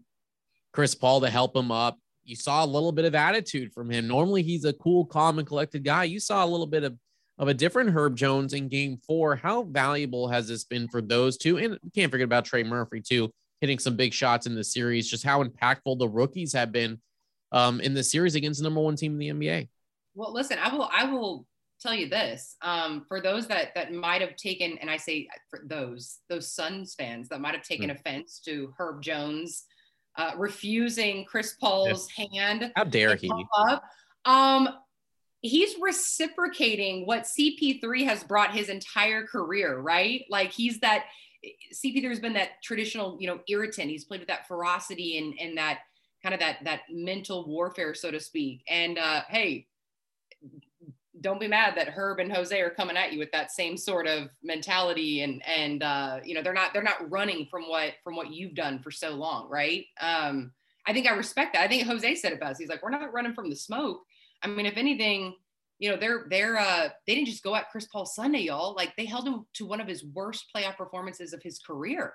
Chris 0.71 0.95
Paul 0.95 1.21
to 1.21 1.29
help 1.29 1.55
him 1.55 1.71
up. 1.71 1.97
You 2.23 2.35
saw 2.35 2.63
a 2.63 2.67
little 2.67 2.91
bit 2.91 3.05
of 3.05 3.15
attitude 3.15 3.73
from 3.73 3.89
him. 3.89 4.07
Normally 4.07 4.43
he's 4.43 4.65
a 4.65 4.73
cool, 4.73 5.05
calm, 5.05 5.39
and 5.39 5.47
collected 5.47 5.83
guy. 5.83 6.05
You 6.05 6.19
saw 6.19 6.43
a 6.43 6.47
little 6.47 6.67
bit 6.67 6.83
of, 6.83 6.97
of 7.37 7.49
a 7.49 7.53
different 7.53 7.89
Herb 7.89 8.15
Jones 8.15 8.53
in 8.53 8.69
game 8.69 8.97
four. 9.05 9.35
How 9.35 9.63
valuable 9.63 10.29
has 10.29 10.47
this 10.47 10.63
been 10.63 10.87
for 10.87 11.01
those 11.01 11.37
two? 11.37 11.57
And 11.57 11.77
can't 11.93 12.11
forget 12.11 12.25
about 12.25 12.45
Trey 12.45 12.63
Murphy, 12.63 13.01
too, 13.01 13.29
hitting 13.59 13.79
some 13.79 13.97
big 13.97 14.13
shots 14.13 14.47
in 14.47 14.55
the 14.55 14.63
series, 14.63 15.09
just 15.09 15.25
how 15.25 15.43
impactful 15.43 15.99
the 15.99 16.07
rookies 16.07 16.53
have 16.53 16.71
been 16.71 17.01
um, 17.51 17.81
in 17.81 17.93
the 17.93 18.03
series 18.03 18.35
against 18.35 18.61
the 18.61 18.63
number 18.63 18.81
one 18.81 18.95
team 18.95 19.19
in 19.19 19.37
the 19.37 19.47
NBA. 19.47 19.67
Well, 20.15 20.33
listen, 20.33 20.57
I 20.61 20.73
will 20.73 20.89
I 20.91 21.05
will 21.05 21.45
tell 21.81 21.93
you 21.93 22.07
this. 22.07 22.55
Um, 22.61 23.05
for 23.07 23.21
those 23.21 23.47
that 23.47 23.73
that 23.75 23.93
might 23.93 24.21
have 24.21 24.35
taken, 24.35 24.77
and 24.79 24.89
I 24.89 24.97
say 24.97 25.27
for 25.49 25.61
those 25.65 26.19
those 26.29 26.51
Suns 26.51 26.95
fans 26.95 27.29
that 27.29 27.41
might 27.41 27.53
have 27.53 27.63
taken 27.63 27.89
mm. 27.89 27.95
offense 27.95 28.41
to 28.45 28.73
Herb 28.77 29.01
Jones 29.01 29.65
uh, 30.15 30.31
refusing 30.37 31.25
Chris 31.25 31.55
Paul's 31.59 32.07
yes. 32.17 32.29
hand. 32.31 32.71
How 32.75 32.83
dare 32.83 33.15
he? 33.15 33.31
Up, 33.57 33.83
um, 34.25 34.69
he's 35.41 35.75
reciprocating 35.81 37.05
what 37.05 37.23
CP3 37.23 38.05
has 38.05 38.23
brought 38.23 38.53
his 38.53 38.69
entire 38.69 39.25
career, 39.25 39.79
right? 39.79 40.25
Like 40.29 40.51
he's 40.51 40.79
that 40.79 41.05
CP3 41.73 42.09
has 42.09 42.19
been 42.19 42.33
that 42.33 42.61
traditional, 42.63 43.17
you 43.19 43.27
know, 43.27 43.39
irritant. 43.47 43.89
He's 43.89 44.05
played 44.05 44.21
with 44.21 44.29
that 44.29 44.47
ferocity 44.47 45.17
and 45.17 45.33
and 45.39 45.57
that 45.57 45.79
kind 46.21 46.33
of 46.33 46.39
that 46.39 46.57
that 46.63 46.81
mental 46.89 47.47
warfare, 47.47 47.93
so 47.93 48.11
to 48.11 48.19
speak. 48.19 48.63
And 48.69 48.97
uh, 48.97 49.23
hey, 49.27 49.67
don't 51.23 51.39
be 51.39 51.47
mad 51.47 51.73
that 51.75 51.87
Herb 51.87 52.19
and 52.19 52.31
Jose 52.31 52.59
are 52.61 52.69
coming 52.69 52.97
at 52.97 53.13
you 53.13 53.17
with 53.17 53.31
that 53.31 53.51
same 53.51 53.77
sort 53.77 54.05
of 54.05 54.29
mentality 54.43 55.21
and 55.21 55.41
and 55.47 55.81
uh, 55.81 56.19
you 56.23 56.35
know 56.35 56.43
they're 56.43 56.53
not 56.53 56.73
they're 56.73 56.83
not 56.83 57.09
running 57.09 57.47
from 57.49 57.63
what 57.63 57.93
from 58.03 58.15
what 58.15 58.31
you've 58.31 58.53
done 58.53 58.79
for 58.79 58.91
so 58.91 59.11
long, 59.11 59.49
right? 59.49 59.85
Um, 59.99 60.51
I 60.85 60.93
think 60.93 61.07
I 61.07 61.13
respect 61.13 61.53
that. 61.53 61.63
I 61.63 61.67
think 61.67 61.83
Jose 61.87 62.15
said 62.15 62.33
it 62.33 62.39
best. 62.39 62.59
He's 62.59 62.69
like, 62.69 62.83
we're 62.83 62.89
not 62.89 63.13
running 63.13 63.33
from 63.33 63.49
the 63.49 63.55
smoke. 63.55 64.01
I 64.43 64.47
mean, 64.47 64.65
if 64.65 64.77
anything, 64.77 65.35
you 65.79 65.89
know, 65.89 65.97
they're 65.97 66.25
they're 66.29 66.59
uh 66.59 66.89
they 67.07 67.15
didn't 67.15 67.29
just 67.29 67.43
go 67.43 67.55
at 67.55 67.71
Chris 67.71 67.87
Paul 67.87 68.05
Sunday, 68.05 68.41
y'all. 68.41 68.75
Like 68.75 68.95
they 68.97 69.05
held 69.05 69.25
him 69.25 69.45
to 69.53 69.65
one 69.65 69.81
of 69.81 69.87
his 69.87 70.03
worst 70.03 70.45
playoff 70.55 70.77
performances 70.77 71.33
of 71.33 71.41
his 71.41 71.57
career. 71.57 72.13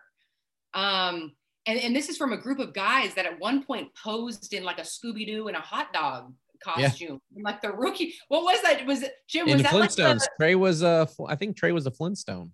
Um, 0.74 1.32
and, 1.66 1.78
and 1.80 1.96
this 1.96 2.08
is 2.08 2.16
from 2.16 2.32
a 2.32 2.36
group 2.36 2.60
of 2.60 2.72
guys 2.72 3.14
that 3.14 3.26
at 3.26 3.40
one 3.40 3.64
point 3.64 3.94
posed 3.94 4.52
in 4.52 4.64
like 4.64 4.78
a 4.78 4.82
Scooby-Doo 4.82 5.48
and 5.48 5.56
a 5.56 5.60
hot 5.60 5.92
dog 5.92 6.32
costume. 6.62 7.20
Yeah. 7.34 7.42
Like 7.44 7.62
the 7.62 7.72
rookie. 7.72 8.14
What 8.28 8.44
was 8.44 8.60
that? 8.62 8.86
Was 8.86 9.02
it 9.02 9.14
Jim? 9.28 9.46
Was 9.46 9.54
In 9.54 9.62
that 9.62 9.72
Flintstones? 9.72 9.98
Like 9.98 10.18
the, 10.20 10.28
Trey 10.38 10.54
was 10.54 10.82
a. 10.82 11.08
I 11.26 11.34
think 11.34 11.56
Trey 11.56 11.72
was 11.72 11.86
a 11.86 11.90
Flintstone. 11.90 12.52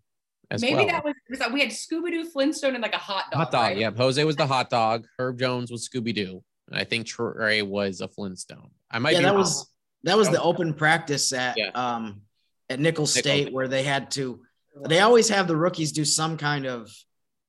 maybe 0.50 0.74
well. 0.74 0.86
that 0.86 1.04
was, 1.04 1.14
was 1.28 1.38
that 1.38 1.52
we 1.52 1.60
had 1.60 1.70
Scooby 1.70 2.10
Doo, 2.10 2.24
Flintstone, 2.24 2.74
and 2.74 2.82
like 2.82 2.94
a 2.94 2.98
hot 2.98 3.30
dog. 3.30 3.38
Hot 3.38 3.52
dog. 3.52 3.62
Right? 3.62 3.78
Yeah. 3.78 3.90
Jose 3.90 4.22
was 4.24 4.36
the 4.36 4.46
hot 4.46 4.70
dog. 4.70 5.06
Herb 5.18 5.38
Jones 5.38 5.70
was 5.70 5.88
Scooby 5.88 6.14
Doo. 6.14 6.42
And 6.70 6.78
I 6.78 6.84
think 6.84 7.06
Trey 7.06 7.62
was 7.62 8.00
a 8.00 8.08
Flintstone. 8.08 8.70
I 8.90 8.98
might. 8.98 9.14
Yeah, 9.14 9.22
that 9.22 9.28
wrong. 9.28 9.38
was 9.38 9.70
that 10.04 10.16
was 10.16 10.28
the 10.28 10.40
open 10.40 10.74
practice 10.74 11.32
at 11.32 11.56
yeah. 11.56 11.70
um 11.74 12.22
at 12.70 12.80
Nicholls 12.80 13.14
State 13.14 13.52
where 13.52 13.68
they 13.68 13.82
had 13.82 14.10
to. 14.12 14.40
They 14.88 15.00
always 15.00 15.28
have 15.28 15.46
the 15.46 15.56
rookies 15.56 15.92
do 15.92 16.04
some 16.04 16.36
kind 16.36 16.66
of 16.66 16.90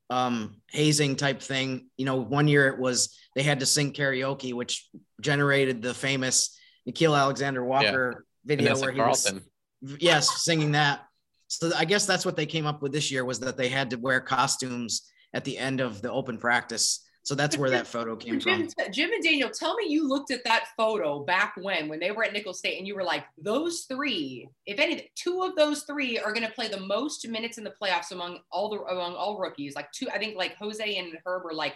um 0.10 0.56
hazing 0.72 1.16
type 1.16 1.42
thing. 1.42 1.90
You 1.98 2.06
know, 2.06 2.18
one 2.18 2.48
year 2.48 2.68
it 2.68 2.80
was 2.80 3.18
they 3.36 3.44
had 3.44 3.60
to 3.60 3.66
sing 3.66 3.94
karaoke, 3.94 4.54
which 4.54 4.88
generated 5.22 5.82
the 5.82 5.94
famous 5.94 6.58
Nickeil 6.88 7.18
Alexander 7.18 7.64
Walker 7.64 8.26
yeah. 8.46 8.56
video 8.56 8.80
where 8.80 8.92
he 8.92 9.00
Carlton. 9.00 9.42
was 9.82 9.98
yes 10.00 10.44
singing 10.44 10.74
that. 10.74 11.02
So 11.48 11.72
I 11.76 11.86
guess 11.86 12.06
that's 12.06 12.26
what 12.26 12.36
they 12.36 12.46
came 12.46 12.66
up 12.66 12.82
with 12.82 12.92
this 12.92 13.12
year 13.12 13.24
was 13.24 13.40
that 13.42 13.58
they 13.58 13.70
had 13.70 13.90
to 13.92 13.98
wear 13.98 14.20
costumes 14.20 15.10
at 15.34 15.44
the 15.44 15.58
end 15.58 15.80
of 15.80 16.02
the 16.02 16.12
open 16.12 16.38
practice. 16.38 17.06
So 17.25 17.34
that's 17.34 17.58
where 17.58 17.72
that 17.72 17.88
photo 17.88 18.15
came 18.15 18.39
Jim, 18.39 18.70
from. 18.70 18.91
Jim 18.91 19.12
and 19.12 19.24
Daniel, 19.24 19.50
tell 19.50 19.74
me 19.74 19.86
you 19.88 20.08
looked 20.08 20.29
at 20.29 20.44
that 20.44 20.67
photo 20.77 21.22
back 21.24 21.55
when, 21.58 21.88
when 21.88 22.00
they 22.00 22.12
were 22.12 22.24
at 22.24 22.34
Nicholls 22.34 22.60
State, 22.60 22.77
and 22.77 22.88
you 22.88 22.94
were 22.94 23.03
like, 23.03 23.25
those 23.36 23.86
three, 23.89 24.48
if 24.67 24.79
any, 24.79 25.10
two 25.15 25.41
of 25.41 25.55
those 25.55 25.82
three 25.84 26.20
are 26.20 26.32
going 26.32 26.46
to 26.46 26.53
play 26.53 26.67
the 26.67 26.79
most 26.82 27.27
minutes 27.27 27.58
in 27.58 27.63
the 27.63 27.74
playoffs 27.82 28.12
among 28.12 28.41
all 28.51 28.70
the 28.70 28.77
among 28.77 29.15
all 29.15 29.39
rookies. 29.39 29.75
Like 29.75 29.91
two, 29.91 30.08
I 30.13 30.20
think 30.20 30.38
like 30.38 30.55
Jose 30.58 30.98
and 30.98 31.17
Herb 31.25 31.48
are 31.48 31.53
like 31.53 31.74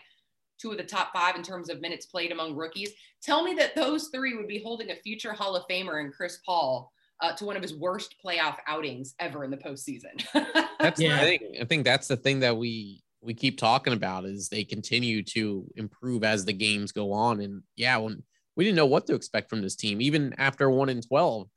two 0.62 0.70
of 0.70 0.77
the 0.77 0.84
top 0.84 1.12
five 1.15 1.36
in 1.36 1.41
terms 1.41 1.72
of 1.72 1.82
minutes 1.82 2.06
played 2.06 2.32
among 2.32 2.56
rookies. 2.56 2.91
Tell 3.24 3.44
me 3.44 3.56
that 3.56 3.75
those 3.75 4.10
three 4.13 4.38
would 4.38 4.48
be 4.48 4.62
holding 4.62 4.91
a 4.91 4.96
future 4.98 5.34
Hall 5.34 5.56
of 5.56 5.63
Famer 5.68 6.06
in 6.06 6.12
Chris 6.12 6.38
Paul 6.46 6.91
uh, 7.22 7.34
to 7.34 7.46
one 7.46 7.56
of 7.56 7.63
his 7.63 7.75
worst 7.75 8.13
playoff 8.24 8.58
outings 8.68 9.15
ever 9.20 9.44
in 9.44 9.50
the 9.50 9.58
postseason. 9.58 10.24
that's 10.79 11.01
yeah. 11.01 11.20
the 11.20 11.25
thing. 11.25 11.56
I 11.60 11.65
think 11.65 11.86
that's 11.86 12.08
the 12.08 12.18
thing 12.18 12.41
that 12.41 12.56
we 12.56 13.01
we 13.22 13.34
keep 13.34 13.58
talking 13.58 13.94
about 13.94 14.26
is 14.26 14.50
they 14.50 14.64
continue 14.64 15.24
to 15.24 15.68
improve 15.76 16.24
as 16.24 16.46
the 16.46 16.54
games 16.54 16.92
go 16.92 17.12
on. 17.12 17.42
And 17.42 17.64
yeah, 17.76 17.98
when 17.98 18.24
we 18.56 18.64
didn't 18.64 18.78
know 18.78 18.86
what 18.86 19.08
to 19.08 19.16
expect 19.16 19.50
from 19.50 19.62
this 19.62 19.76
team, 19.76 20.02
even 20.02 20.34
after 20.38 20.70
one 20.70 20.90
in 20.90 21.02
twelve, 21.02 21.50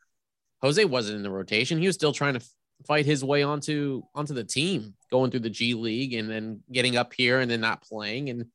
Jose 0.62 0.85
wasn't 0.85 1.16
in 1.16 1.23
the 1.23 1.31
rotation. 1.31 1.78
He 1.78 1.87
was 1.87 1.97
still 1.97 2.12
trying 2.12 2.35
to 2.35 2.45
fight 2.87 3.07
his 3.07 3.25
way 3.25 3.42
onto 3.42 4.02
onto 4.14 4.35
the 4.35 4.45
team, 4.45 4.95
going 5.11 5.31
through 5.31 5.40
the 5.40 5.50
G 5.50 5.75
League 5.75 6.14
and 6.14 6.28
then 6.28 6.61
getting 6.71 6.97
up 6.97 7.12
here 7.12 7.40
and 7.40 7.50
then 7.50 7.61
not 7.61 7.83
playing. 7.83 8.31
And 8.31 8.47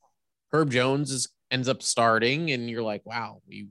Herb 0.52 0.72
Jones 0.72 1.12
is 1.12 1.30
ends 1.50 1.70
up 1.70 1.82
starting, 1.82 2.52
and 2.52 2.70
you're 2.70 2.84
like, 2.84 3.06
wow, 3.06 3.42
you 3.48 3.70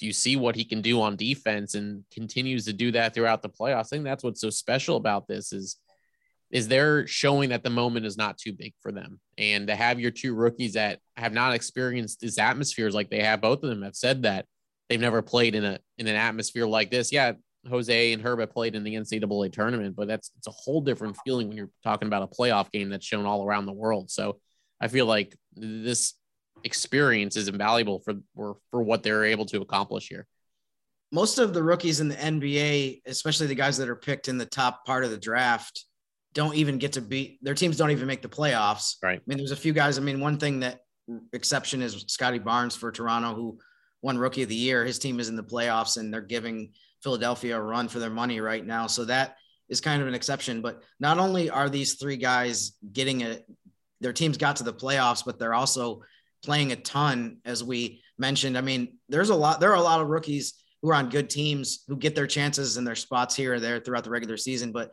you 0.00 0.12
see 0.12 0.36
what 0.36 0.56
he 0.56 0.64
can 0.64 0.80
do 0.80 1.00
on 1.00 1.16
defense 1.16 1.74
and 1.74 2.04
continues 2.12 2.64
to 2.64 2.72
do 2.72 2.90
that 2.92 3.14
throughout 3.14 3.42
the 3.42 3.48
playoffs. 3.48 3.80
I 3.86 3.96
think 3.96 4.04
that's 4.04 4.24
what's 4.24 4.40
so 4.40 4.50
special 4.50 4.96
about 4.96 5.28
this 5.28 5.52
is 5.52 5.76
is 6.54 6.68
they're 6.68 7.04
showing 7.08 7.48
that 7.48 7.64
the 7.64 7.68
moment 7.68 8.06
is 8.06 8.16
not 8.16 8.38
too 8.38 8.52
big 8.52 8.72
for 8.80 8.92
them. 8.92 9.18
And 9.36 9.66
to 9.66 9.74
have 9.74 9.98
your 9.98 10.12
two 10.12 10.34
rookies 10.34 10.74
that 10.74 11.00
have 11.16 11.32
not 11.32 11.52
experienced 11.52 12.20
these 12.20 12.38
atmospheres 12.38 12.94
like 12.94 13.10
they 13.10 13.22
have, 13.22 13.40
both 13.40 13.64
of 13.64 13.70
them 13.70 13.82
have 13.82 13.96
said 13.96 14.22
that 14.22 14.46
they've 14.88 15.00
never 15.00 15.20
played 15.20 15.56
in 15.56 15.64
a 15.64 15.80
in 15.98 16.06
an 16.06 16.14
atmosphere 16.14 16.64
like 16.64 16.92
this. 16.92 17.12
Yeah, 17.12 17.32
Jose 17.68 18.12
and 18.12 18.22
Herb 18.22 18.38
have 18.38 18.52
played 18.52 18.76
in 18.76 18.84
the 18.84 18.94
NCAA 18.94 19.52
tournament, 19.52 19.96
but 19.96 20.06
that's 20.06 20.30
it's 20.38 20.46
a 20.46 20.52
whole 20.52 20.80
different 20.80 21.16
feeling 21.24 21.48
when 21.48 21.56
you're 21.56 21.70
talking 21.82 22.06
about 22.06 22.22
a 22.22 22.28
playoff 22.28 22.70
game 22.70 22.88
that's 22.88 23.04
shown 23.04 23.26
all 23.26 23.44
around 23.44 23.66
the 23.66 23.72
world. 23.72 24.08
So 24.08 24.38
I 24.80 24.86
feel 24.86 25.06
like 25.06 25.36
this 25.56 26.14
experience 26.62 27.36
is 27.36 27.48
invaluable 27.48 27.98
for, 27.98 28.14
for 28.36 28.56
for 28.70 28.80
what 28.80 29.02
they're 29.02 29.24
able 29.24 29.46
to 29.46 29.60
accomplish 29.60 30.06
here. 30.08 30.24
Most 31.10 31.38
of 31.38 31.52
the 31.52 31.64
rookies 31.64 31.98
in 31.98 32.06
the 32.06 32.14
NBA, 32.14 33.02
especially 33.06 33.48
the 33.48 33.56
guys 33.56 33.76
that 33.78 33.88
are 33.88 33.96
picked 33.96 34.28
in 34.28 34.38
the 34.38 34.46
top 34.46 34.86
part 34.86 35.04
of 35.04 35.10
the 35.10 35.18
draft, 35.18 35.84
don't 36.34 36.56
even 36.56 36.78
get 36.78 36.92
to 36.92 37.00
be 37.00 37.38
their 37.42 37.54
teams 37.54 37.76
don't 37.76 37.90
even 37.90 38.06
make 38.06 38.22
the 38.22 38.28
playoffs. 38.28 38.96
Right. 39.02 39.18
I 39.18 39.22
mean, 39.26 39.38
there's 39.38 39.52
a 39.52 39.56
few 39.56 39.72
guys. 39.72 39.98
I 39.98 40.02
mean, 40.02 40.20
one 40.20 40.38
thing 40.38 40.60
that 40.60 40.80
exception 41.32 41.80
is 41.80 42.04
Scottie 42.08 42.38
Barnes 42.38 42.76
for 42.76 42.90
Toronto, 42.90 43.34
who 43.34 43.58
won 44.02 44.18
Rookie 44.18 44.42
of 44.42 44.48
the 44.48 44.54
Year. 44.54 44.84
His 44.84 44.98
team 44.98 45.20
is 45.20 45.28
in 45.28 45.36
the 45.36 45.42
playoffs, 45.42 45.96
and 45.96 46.12
they're 46.12 46.20
giving 46.20 46.72
Philadelphia 47.02 47.56
a 47.56 47.62
run 47.62 47.88
for 47.88 48.00
their 48.00 48.10
money 48.10 48.40
right 48.40 48.64
now. 48.64 48.86
So 48.86 49.04
that 49.06 49.36
is 49.68 49.80
kind 49.80 50.02
of 50.02 50.08
an 50.08 50.14
exception. 50.14 50.60
But 50.60 50.82
not 50.98 51.18
only 51.18 51.50
are 51.50 51.68
these 51.68 51.94
three 51.94 52.16
guys 52.16 52.72
getting 52.92 53.20
it, 53.20 53.46
their 54.00 54.12
teams 54.12 54.36
got 54.36 54.56
to 54.56 54.64
the 54.64 54.72
playoffs, 54.72 55.24
but 55.24 55.38
they're 55.38 55.54
also 55.54 56.02
playing 56.44 56.72
a 56.72 56.76
ton, 56.76 57.38
as 57.44 57.62
we 57.62 58.02
mentioned. 58.18 58.58
I 58.58 58.60
mean, 58.60 58.98
there's 59.08 59.30
a 59.30 59.34
lot, 59.34 59.60
there 59.60 59.70
are 59.70 59.76
a 59.76 59.82
lot 59.82 60.00
of 60.00 60.08
rookies 60.08 60.54
who 60.82 60.90
are 60.90 60.94
on 60.94 61.08
good 61.08 61.30
teams 61.30 61.84
who 61.88 61.96
get 61.96 62.14
their 62.14 62.26
chances 62.26 62.76
and 62.76 62.86
their 62.86 62.94
spots 62.94 63.34
here 63.34 63.54
or 63.54 63.60
there 63.60 63.80
throughout 63.80 64.04
the 64.04 64.10
regular 64.10 64.36
season. 64.36 64.72
But 64.72 64.90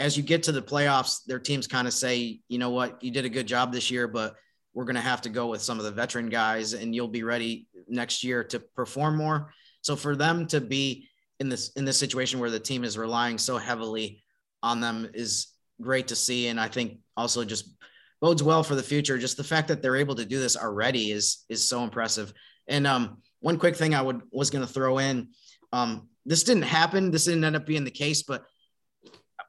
as 0.00 0.16
you 0.16 0.22
get 0.22 0.42
to 0.44 0.52
the 0.52 0.62
playoffs, 0.62 1.24
their 1.26 1.38
teams 1.38 1.66
kind 1.66 1.86
of 1.86 1.92
say, 1.92 2.40
you 2.48 2.58
know 2.58 2.70
what, 2.70 3.04
you 3.04 3.10
did 3.10 3.26
a 3.26 3.28
good 3.28 3.46
job 3.46 3.70
this 3.70 3.90
year, 3.90 4.08
but 4.08 4.34
we're 4.72 4.86
going 4.86 4.96
to 4.96 5.02
have 5.02 5.20
to 5.20 5.28
go 5.28 5.48
with 5.48 5.60
some 5.60 5.78
of 5.78 5.84
the 5.84 5.90
veteran 5.90 6.30
guys 6.30 6.72
and 6.72 6.94
you'll 6.94 7.06
be 7.06 7.22
ready 7.22 7.66
next 7.86 8.24
year 8.24 8.42
to 8.44 8.60
perform 8.60 9.16
more. 9.16 9.52
So 9.82 9.94
for 9.96 10.16
them 10.16 10.46
to 10.48 10.60
be 10.60 11.08
in 11.38 11.50
this 11.50 11.70
in 11.72 11.84
this 11.84 11.98
situation 11.98 12.40
where 12.40 12.50
the 12.50 12.58
team 12.58 12.82
is 12.82 12.96
relying 12.96 13.36
so 13.36 13.58
heavily 13.58 14.22
on 14.62 14.80
them 14.80 15.08
is 15.12 15.48
great 15.80 16.08
to 16.08 16.16
see 16.16 16.48
and 16.48 16.60
I 16.60 16.68
think 16.68 16.98
also 17.16 17.44
just 17.44 17.74
bodes 18.20 18.42
well 18.42 18.62
for 18.62 18.74
the 18.74 18.82
future. 18.82 19.18
Just 19.18 19.36
the 19.36 19.44
fact 19.44 19.68
that 19.68 19.82
they're 19.82 19.96
able 19.96 20.14
to 20.14 20.24
do 20.24 20.38
this 20.38 20.56
already 20.56 21.10
is 21.10 21.44
is 21.50 21.66
so 21.68 21.84
impressive. 21.84 22.32
And 22.68 22.86
um, 22.86 23.18
one 23.40 23.58
quick 23.58 23.76
thing 23.76 23.94
I 23.94 24.02
would 24.02 24.22
was 24.30 24.50
going 24.50 24.66
to 24.66 24.72
throw 24.72 24.98
in, 24.98 25.28
um, 25.72 26.08
this 26.24 26.44
didn't 26.44 26.62
happen. 26.62 27.10
This 27.10 27.24
didn't 27.24 27.44
end 27.44 27.56
up 27.56 27.66
being 27.66 27.84
the 27.84 27.90
case, 27.90 28.22
but 28.22 28.44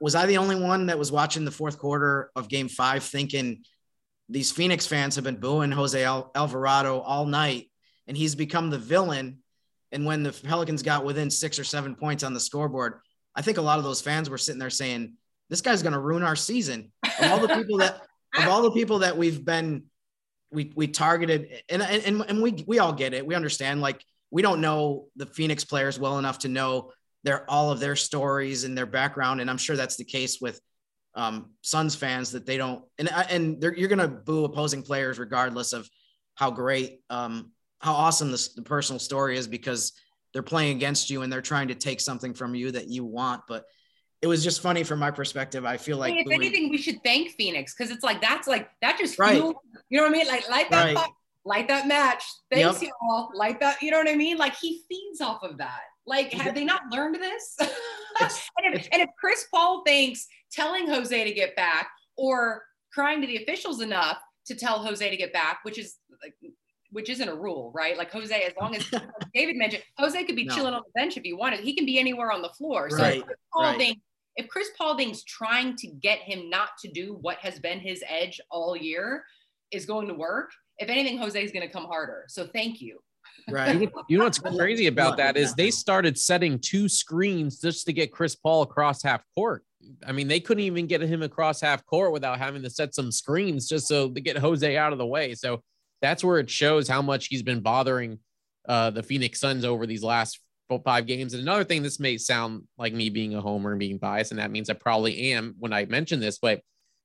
was 0.01 0.15
I 0.15 0.25
the 0.25 0.39
only 0.39 0.60
one 0.60 0.88
that 0.88 0.98
was 0.98 1.12
watching 1.12 1.46
the 1.46 1.51
fourth 1.51 1.77
quarter 1.77 2.31
of 2.36 2.50
Game 2.50 2.67
Five 2.67 3.03
thinking 3.03 3.63
these 4.27 4.51
Phoenix 4.51 4.88
fans 4.88 5.15
have 5.15 5.24
been 5.24 5.39
booing 5.39 5.72
Jose 5.72 6.03
Al- 6.03 6.31
Alvarado 6.34 7.00
all 7.00 7.25
night, 7.25 7.70
and 8.08 8.17
he's 8.17 8.34
become 8.34 8.72
the 8.72 8.79
villain? 8.79 9.38
And 9.91 10.05
when 10.05 10.24
the 10.24 10.31
Pelicans 10.31 10.81
got 10.81 11.05
within 11.05 11.29
six 11.29 11.60
or 11.60 11.63
seven 11.63 11.96
points 11.96 12.24
on 12.24 12.34
the 12.34 12.39
scoreboard, 12.39 13.00
I 13.36 13.43
think 13.43 13.58
a 13.60 13.62
lot 13.62 13.77
of 13.77 13.84
those 13.84 14.01
fans 14.01 14.27
were 14.27 14.39
sitting 14.39 14.58
there 14.58 14.72
saying, 14.72 15.13
"This 15.50 15.62
guy's 15.62 15.84
going 15.84 15.93
to 15.93 16.00
ruin 16.00 16.24
our 16.24 16.36
season." 16.36 16.91
Of 17.20 17.31
all 17.31 17.39
the 17.39 17.53
people 17.55 17.77
that 17.77 18.01
of 18.36 18.48
all 18.48 18.63
the 18.63 18.72
people 18.72 19.00
that 19.00 19.15
we've 19.15 19.46
been 19.46 19.84
we 20.51 20.74
we 20.75 20.88
targeted 20.88 21.62
and 21.70 21.84
and 21.84 22.24
and 22.27 22.41
we 22.41 22.63
we 22.65 22.79
all 22.79 22.93
get 22.93 23.13
it. 23.13 23.25
We 23.25 23.36
understand 23.36 23.81
like 23.81 24.03
we 24.31 24.41
don't 24.41 24.62
know 24.62 25.10
the 25.15 25.27
Phoenix 25.27 25.63
players 25.63 26.00
well 26.00 26.17
enough 26.17 26.39
to 26.39 26.48
know 26.48 26.91
their 27.24 27.50
all 27.50 27.72
of 27.72 27.80
their 27.80 27.96
stories 27.96 28.63
and 28.63 28.78
their 28.78 28.86
background 28.86 29.42
and 29.42 29.50
I'm 29.50 29.58
sure 29.58 29.75
that's 29.75 29.98
the 29.98 30.04
case 30.04 30.40
with 30.42 30.60
um, 31.13 31.51
Suns 31.62 31.96
fans 31.96 32.32
that 32.32 32.46
they 32.46 32.58
don't 32.58 32.84
and 32.98 33.10
and 33.30 33.62
you're 33.62 33.90
going 33.90 34.00
to 34.00 34.08
boo 34.08 34.46
opposing 34.46 34.82
players 34.82 35.20
regardless 35.20 35.74
of 35.74 35.90
how 36.36 36.51
great 36.51 37.01
um, 37.10 37.51
how 37.80 37.94
awesome 37.94 38.32
this, 38.32 38.54
the 38.54 38.62
personal 38.62 39.00
story 39.00 39.38
is 39.38 39.48
because 39.48 39.94
they're 40.34 40.42
playing 40.42 40.78
against 40.78 41.10
you 41.10 41.22
and 41.22 41.32
they're 41.32 41.42
trying 41.42 41.68
to 41.68 41.75
take 41.75 42.00
something 42.00 42.34
from 42.34 42.56
you 42.56 42.72
that 42.72 42.88
you 42.88 43.04
want 43.04 43.42
but 43.48 43.66
it 44.22 44.28
was 44.28 44.44
just 44.44 44.62
funny 44.62 44.84
from 44.84 45.00
my 45.00 45.10
perspective. 45.10 45.66
I 45.66 45.78
feel 45.78 45.98
like 45.98 46.12
I 46.12 46.16
mean, 46.18 46.28
if 46.28 46.34
anything, 46.34 46.70
we 46.70 46.78
should 46.78 47.04
thank 47.04 47.32
Phoenix 47.32 47.74
because 47.74 47.92
it's 47.92 48.04
like 48.04 48.22
that's 48.22 48.48
like 48.48 48.70
that 48.82 48.98
just 48.98 49.18
right. 49.18 49.34
Fueled, 49.34 49.56
you 49.90 49.98
know 49.98 50.04
what 50.04 50.13
I 50.13 50.18
mean? 50.18 50.28
Like 50.28 50.48
light 50.50 50.70
that 50.70 50.96
right. 50.96 51.08
light 51.44 51.68
that 51.70 51.88
match. 51.88 52.24
Thanks 52.51 52.84
yep. 52.84 52.92
y'all. 53.01 53.32
Light 53.34 53.60
that. 53.62 53.82
You 53.82 53.90
know 53.90 53.98
what 53.98 54.08
I 54.08 54.16
mean? 54.16 54.38
Like 54.38 54.56
he 54.56 54.84
feeds 54.88 55.22
off 55.22 55.42
of 55.42 55.58
that. 55.58 55.82
Like 56.05 56.34
have 56.34 56.55
they 56.55 56.65
not 56.65 56.81
learned 56.91 57.15
this? 57.15 57.55
and, 57.60 58.75
if, 58.75 58.88
and 58.91 59.01
if 59.01 59.10
Chris 59.20 59.46
Paul 59.53 59.84
thinks 59.86 60.27
telling 60.51 60.88
Jose 60.88 61.24
to 61.24 61.34
get 61.34 61.55
back 61.55 61.89
or 62.17 62.63
crying 62.93 63.22
to 63.22 63.27
the 63.27 63.38
officials 63.38 63.81
enough 63.81 64.17
to 64.48 64.55
tell 64.55 64.79
Jose 64.79 65.08
to 65.08 65.17
get 65.17 65.31
back, 65.31 65.60
which 65.63 65.77
is 65.77 65.98
like 66.24 66.34
which 66.91 67.10
isn't 67.10 67.29
a 67.29 67.36
rule, 67.36 67.72
right? 67.74 67.98
Like 67.98 68.12
Jose, 68.12 68.36
as 68.36 68.53
long 68.60 68.75
as 68.75 68.89
David 69.34 69.55
mentioned, 69.55 69.84
Jose 69.98 70.24
could 70.25 70.36
be 70.36 70.43
no. 70.43 70.53
chilling 70.53 70.74
on 70.74 70.81
the 70.86 71.00
bench 71.00 71.17
if 71.17 71.24
he 71.24 71.34
wanted. 71.34 71.62
He 71.62 71.74
can 71.74 71.86
be 71.86 71.98
anywhere 72.00 72.31
on 72.31 72.41
the 72.41 72.50
floor. 72.50 72.89
So 72.89 72.98
right. 72.98 73.24
Paul 73.53 73.63
right. 73.63 73.77
thinks 73.77 74.01
if 74.36 74.48
Chris 74.48 74.70
Paulding's 74.77 75.24
trying 75.24 75.75
to 75.77 75.88
get 75.88 76.20
him 76.20 76.50
not 76.50 76.70
to 76.81 76.89
do 76.89 77.17
what 77.22 77.38
has 77.38 77.60
been 77.60 77.79
his 77.79 78.03
edge 78.08 78.39
all 78.50 78.75
year 78.75 79.24
is 79.72 79.86
going 79.86 80.08
to 80.08 80.13
work, 80.13 80.51
if 80.77 80.89
anything, 80.89 81.17
Jose 81.17 81.41
is 81.41 81.51
going 81.51 81.65
to 81.65 81.72
come 81.72 81.86
harder. 81.86 82.25
So 82.27 82.48
thank 82.48 82.81
you. 82.81 83.00
Right. 83.50 83.89
you 84.07 84.17
know 84.17 84.25
what's 84.25 84.39
crazy 84.39 84.88
about 84.88 85.17
that 85.17 85.38
is 85.38 85.53
they 85.53 85.71
started 85.71 86.17
setting 86.17 86.60
two 86.60 86.88
screens 86.88 87.60
just 87.60 87.86
to 87.86 87.93
get 87.93 88.12
Chris 88.12 88.36
Paul 88.36 88.62
across 88.62 89.03
half 89.03 89.24
court. 89.36 89.63
I 90.05 90.12
mean, 90.12 90.27
they 90.27 90.39
couldn't 90.39 90.63
even 90.63 90.88
get 90.88 91.01
him 91.01 91.24
across 91.24 91.62
half 91.62 91.86
court 91.86 92.12
without 92.12 92.38
having 92.38 92.62
to 92.63 92.69
set 92.69 92.93
some 92.93 93.12
screens 93.12 93.67
just 93.67 93.88
so 93.88 94.10
to 94.10 94.21
get 94.21 94.38
Jose 94.38 94.77
out 94.77 94.93
of 94.93 95.00
the 95.00 95.05
way. 95.05 95.33
So 95.33 95.62
that's 96.01 96.24
where 96.24 96.39
it 96.39 96.50
shows 96.50 96.88
how 96.88 97.01
much 97.01 97.27
he's 97.27 97.43
been 97.43 97.62
bothering 97.62 98.19
uh, 98.67 98.91
the 98.91 99.03
Phoenix 99.03 99.39
Suns 99.39 99.65
over 99.65 99.86
these 99.86 100.03
last 100.03 100.39
five 100.86 101.05
games. 101.05 101.33
And 101.33 101.41
another 101.41 101.63
thing, 101.63 101.83
this 101.83 102.00
may 102.00 102.17
sound 102.17 102.63
like 102.77 102.93
me 102.93 103.10
being 103.10 103.36
a 103.36 103.41
homer 103.41 103.71
and 103.71 103.79
being 103.79 103.98
biased, 103.98 104.31
and 104.31 104.39
that 104.39 104.51
means 104.51 104.69
I 104.69 104.74
probably 104.74 105.33
am 105.33 105.55
when 105.60 105.74
I 105.74 105.86
mention 105.86 106.19
this, 106.19 106.38
but 106.39 106.62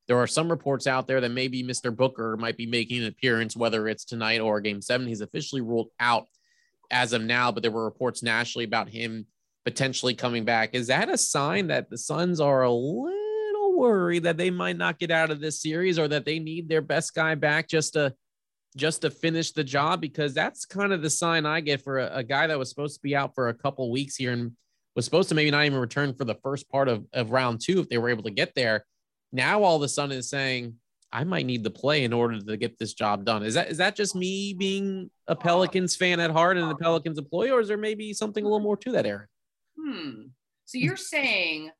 there 0.08 0.18
are 0.18 0.26
some 0.26 0.48
reports 0.48 0.86
out 0.86 1.06
there 1.06 1.20
that 1.20 1.30
maybe 1.30 1.64
Mr. 1.64 1.94
Booker 1.94 2.36
might 2.36 2.56
be 2.56 2.66
making 2.66 3.02
an 3.02 3.08
appearance, 3.08 3.56
whether 3.56 3.88
it's 3.88 4.04
tonight 4.04 4.40
or 4.40 4.60
game 4.60 4.80
seven. 4.80 5.06
He's 5.08 5.20
officially 5.20 5.62
ruled 5.62 5.88
out 5.98 6.26
as 6.90 7.12
of 7.12 7.22
now, 7.22 7.50
but 7.50 7.62
there 7.62 7.72
were 7.72 7.84
reports 7.84 8.22
nationally 8.22 8.64
about 8.64 8.88
him 8.88 9.26
potentially 9.64 10.14
coming 10.14 10.44
back. 10.44 10.74
Is 10.74 10.86
that 10.86 11.08
a 11.08 11.18
sign 11.18 11.66
that 11.68 11.90
the 11.90 11.98
Suns 11.98 12.40
are 12.40 12.62
a 12.62 12.70
little 12.70 13.76
worried 13.76 14.22
that 14.22 14.36
they 14.36 14.50
might 14.50 14.76
not 14.76 14.98
get 14.98 15.10
out 15.10 15.30
of 15.30 15.40
this 15.40 15.60
series 15.60 15.98
or 15.98 16.06
that 16.08 16.24
they 16.24 16.38
need 16.38 16.68
their 16.68 16.80
best 16.80 17.14
guy 17.14 17.34
back 17.34 17.68
just 17.68 17.94
to 17.94 18.14
just 18.76 19.00
to 19.00 19.10
finish 19.10 19.52
the 19.52 19.64
job 19.64 20.00
because 20.00 20.34
that's 20.34 20.66
kind 20.66 20.92
of 20.92 21.00
the 21.00 21.08
sign 21.08 21.46
I 21.46 21.60
get 21.60 21.82
for 21.82 21.98
a, 21.98 22.18
a, 22.18 22.22
guy 22.22 22.46
that 22.46 22.58
was 22.58 22.68
supposed 22.68 22.94
to 22.96 23.00
be 23.00 23.16
out 23.16 23.34
for 23.34 23.48
a 23.48 23.54
couple 23.54 23.90
weeks 23.90 24.16
here 24.16 24.32
and 24.32 24.52
was 24.94 25.06
supposed 25.06 25.30
to 25.30 25.34
maybe 25.34 25.50
not 25.50 25.64
even 25.64 25.78
return 25.78 26.12
for 26.14 26.24
the 26.24 26.34
first 26.42 26.68
part 26.68 26.88
of, 26.88 27.06
of 27.14 27.30
round 27.30 27.62
two 27.62 27.80
if 27.80 27.88
they 27.88 27.96
were 27.96 28.10
able 28.10 28.24
to 28.24 28.30
get 28.30 28.54
there. 28.54 28.84
Now 29.32 29.62
all 29.62 29.76
of 29.76 29.82
a 29.82 29.88
sudden 29.88 30.16
is 30.16 30.28
saying, 30.28 30.74
I 31.12 31.24
might 31.24 31.46
need 31.46 31.64
to 31.64 31.70
play 31.70 32.04
in 32.04 32.12
order 32.12 32.40
to 32.40 32.56
get 32.56 32.78
this 32.78 32.94
job 32.94 33.24
done. 33.24 33.42
Is 33.42 33.54
that 33.54 33.70
is 33.70 33.78
that 33.78 33.96
just 33.96 34.14
me 34.14 34.52
being 34.52 35.10
a 35.28 35.36
Pelicans 35.36 35.96
fan 35.96 36.20
at 36.20 36.30
heart 36.30 36.56
and 36.56 36.70
the 36.70 36.76
Pelicans 36.76 37.18
employee, 37.18 37.50
or 37.50 37.60
is 37.60 37.68
there 37.68 37.76
maybe 37.76 38.12
something 38.12 38.44
a 38.44 38.46
little 38.46 38.60
more 38.60 38.76
to 38.78 38.92
that, 38.92 39.06
Erin? 39.06 39.26
Hmm. 39.80 40.22
So 40.64 40.78
you're 40.78 40.96
saying 40.96 41.70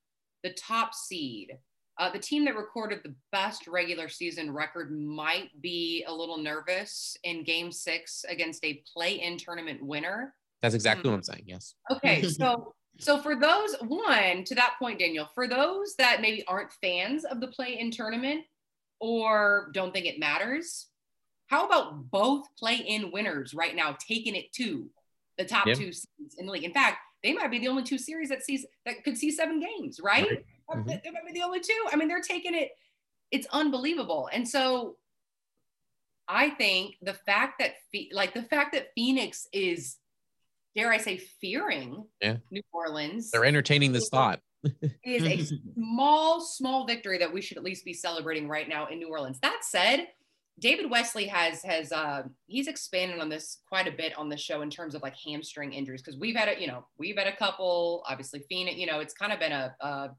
the 0.42 0.52
top 0.52 0.94
seed 0.94 1.58
uh, 1.98 2.10
the 2.10 2.18
team 2.18 2.44
that 2.44 2.54
recorded 2.54 3.00
the 3.02 3.14
best 3.32 3.66
regular 3.66 4.08
season 4.08 4.50
record 4.52 4.92
might 4.92 5.50
be 5.62 6.04
a 6.06 6.12
little 6.12 6.36
nervous 6.36 7.16
in 7.24 7.42
game 7.42 7.72
six 7.72 8.24
against 8.28 8.62
a 8.64 8.82
play 8.92 9.14
in 9.14 9.38
tournament 9.38 9.82
winner. 9.82 10.34
That's 10.60 10.74
exactly 10.74 11.04
mm-hmm. 11.04 11.12
what 11.12 11.16
I'm 11.16 11.22
saying. 11.22 11.44
Yes. 11.46 11.74
Okay. 11.90 12.22
So, 12.28 12.74
so 12.98 13.18
for 13.18 13.36
those, 13.36 13.74
one, 13.80 14.44
to 14.44 14.54
that 14.54 14.74
point, 14.78 14.98
Daniel, 14.98 15.28
for 15.34 15.46
those 15.46 15.94
that 15.96 16.20
maybe 16.20 16.44
aren't 16.46 16.72
fans 16.72 17.24
of 17.24 17.40
the 17.40 17.48
play 17.48 17.78
in 17.78 17.90
tournament 17.90 18.44
or 19.00 19.70
don't 19.72 19.92
think 19.92 20.06
it 20.06 20.18
matters, 20.18 20.86
how 21.48 21.66
about 21.66 22.10
both 22.10 22.44
play 22.58 22.76
in 22.76 23.12
winners 23.12 23.54
right 23.54 23.74
now 23.74 23.96
taking 24.06 24.34
it 24.34 24.52
to 24.54 24.88
the 25.38 25.44
top 25.44 25.66
two 25.66 25.92
seeds 25.92 26.34
in 26.38 26.46
the 26.46 26.52
league? 26.52 26.64
In 26.64 26.72
fact, 26.72 26.98
they 27.22 27.32
might 27.32 27.50
be 27.50 27.58
the 27.58 27.68
only 27.68 27.82
two 27.82 27.98
series 27.98 28.28
that 28.28 28.42
sees 28.42 28.64
that 28.84 29.04
could 29.04 29.16
see 29.16 29.30
seven 29.30 29.60
games, 29.60 30.00
right? 30.02 30.28
right. 30.28 30.44
Mm-hmm. 30.70 30.88
They 30.88 31.10
might 31.10 31.26
be 31.26 31.32
the 31.32 31.44
only 31.44 31.60
two. 31.60 31.86
I 31.92 31.96
mean, 31.96 32.08
they're 32.08 32.20
taking 32.20 32.54
it. 32.54 32.70
It's 33.30 33.46
unbelievable, 33.52 34.28
and 34.32 34.48
so 34.48 34.96
I 36.28 36.50
think 36.50 36.96
the 37.02 37.14
fact 37.14 37.60
that 37.60 37.74
like 38.12 38.34
the 38.34 38.42
fact 38.42 38.72
that 38.72 38.92
Phoenix 38.94 39.46
is, 39.52 39.96
dare 40.76 40.92
I 40.92 40.98
say, 40.98 41.16
fearing 41.16 42.04
yeah. 42.20 42.36
New 42.50 42.62
Orleans. 42.72 43.30
They're 43.30 43.44
entertaining 43.44 43.92
this 43.92 44.08
thought. 44.10 44.40
is 45.04 45.22
a 45.22 45.56
small, 45.74 46.40
small 46.40 46.86
victory 46.86 47.18
that 47.18 47.32
we 47.32 47.40
should 47.40 47.56
at 47.56 47.64
least 47.64 47.84
be 47.84 47.92
celebrating 47.92 48.48
right 48.48 48.68
now 48.68 48.86
in 48.86 48.98
New 48.98 49.08
Orleans. 49.08 49.38
That 49.40 49.60
said, 49.62 50.08
David 50.58 50.90
Wesley 50.90 51.26
has 51.26 51.62
has 51.62 51.92
uh, 51.92 52.22
he's 52.46 52.66
expanded 52.66 53.20
on 53.20 53.28
this 53.28 53.58
quite 53.68 53.86
a 53.86 53.92
bit 53.92 54.16
on 54.16 54.28
the 54.28 54.36
show 54.36 54.62
in 54.62 54.70
terms 54.70 54.94
of 54.94 55.02
like 55.02 55.14
hamstring 55.24 55.72
injuries 55.72 56.02
because 56.02 56.18
we've 56.18 56.34
had 56.34 56.48
a 56.48 56.60
you 56.60 56.66
know 56.66 56.86
we've 56.98 57.16
had 57.16 57.26
a 57.26 57.36
couple 57.36 58.02
obviously 58.08 58.42
Phoenix 58.48 58.78
you 58.78 58.86
know 58.86 59.00
it's 59.00 59.12
kind 59.12 59.32
of 59.32 59.38
been 59.38 59.52
a, 59.52 59.76
a, 59.80 60.10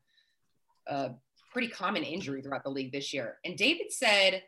a 0.88 1.16
pretty 1.52 1.68
common 1.68 2.04
injury 2.04 2.44
throughout 2.44 2.64
the 2.64 2.70
league 2.70 2.92
this 2.92 3.16
year 3.16 3.40
and 3.46 3.58
David 3.58 3.92
said 3.92 4.44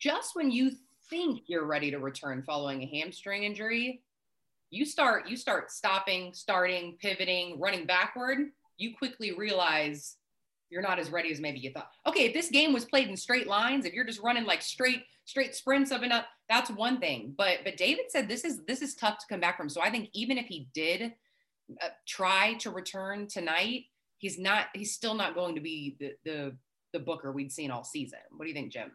just 0.00 0.34
when 0.34 0.50
you 0.50 0.72
think 1.10 1.42
you're 1.48 1.66
ready 1.66 1.90
to 1.90 1.98
return 1.98 2.42
following 2.42 2.82
a 2.82 2.86
hamstring 2.86 3.44
injury 3.44 4.02
you 4.72 4.84
start 4.84 5.28
you 5.28 5.36
start 5.36 5.70
stopping 5.70 6.32
starting 6.34 6.96
pivoting 7.00 7.60
running 7.60 7.86
backward 7.86 8.38
you 8.78 8.96
quickly 8.96 9.32
realize 9.32 10.16
you're 10.72 10.82
not 10.82 10.98
as 10.98 11.10
ready 11.10 11.30
as 11.30 11.38
maybe 11.38 11.58
you 11.60 11.70
thought. 11.70 11.90
Okay, 12.06 12.24
if 12.24 12.32
this 12.32 12.48
game 12.48 12.72
was 12.72 12.86
played 12.86 13.08
in 13.08 13.16
straight 13.16 13.46
lines, 13.46 13.84
if 13.84 13.92
you're 13.92 14.06
just 14.06 14.22
running 14.22 14.44
like 14.44 14.62
straight 14.62 15.02
straight 15.26 15.54
sprints 15.54 15.92
up 15.92 16.02
and 16.02 16.12
up 16.12 16.26
that's 16.48 16.70
one 16.70 16.98
thing. 16.98 17.34
But 17.36 17.58
but 17.62 17.76
David 17.76 18.06
said 18.08 18.26
this 18.26 18.44
is 18.44 18.64
this 18.66 18.80
is 18.80 18.94
tough 18.94 19.18
to 19.18 19.26
come 19.28 19.38
back 19.38 19.58
from. 19.58 19.68
So 19.68 19.82
I 19.82 19.90
think 19.90 20.08
even 20.14 20.38
if 20.38 20.46
he 20.46 20.68
did 20.74 21.12
uh, 21.80 21.88
try 22.08 22.54
to 22.54 22.70
return 22.70 23.28
tonight, 23.28 23.84
he's 24.16 24.38
not 24.38 24.66
he's 24.74 24.94
still 24.94 25.14
not 25.14 25.34
going 25.34 25.54
to 25.54 25.60
be 25.60 25.96
the 26.00 26.12
the 26.24 26.56
the 26.94 26.98
Booker 26.98 27.32
we'd 27.32 27.52
seen 27.52 27.70
all 27.70 27.84
season. 27.84 28.18
What 28.30 28.46
do 28.46 28.48
you 28.48 28.54
think, 28.54 28.72
Jim? 28.72 28.92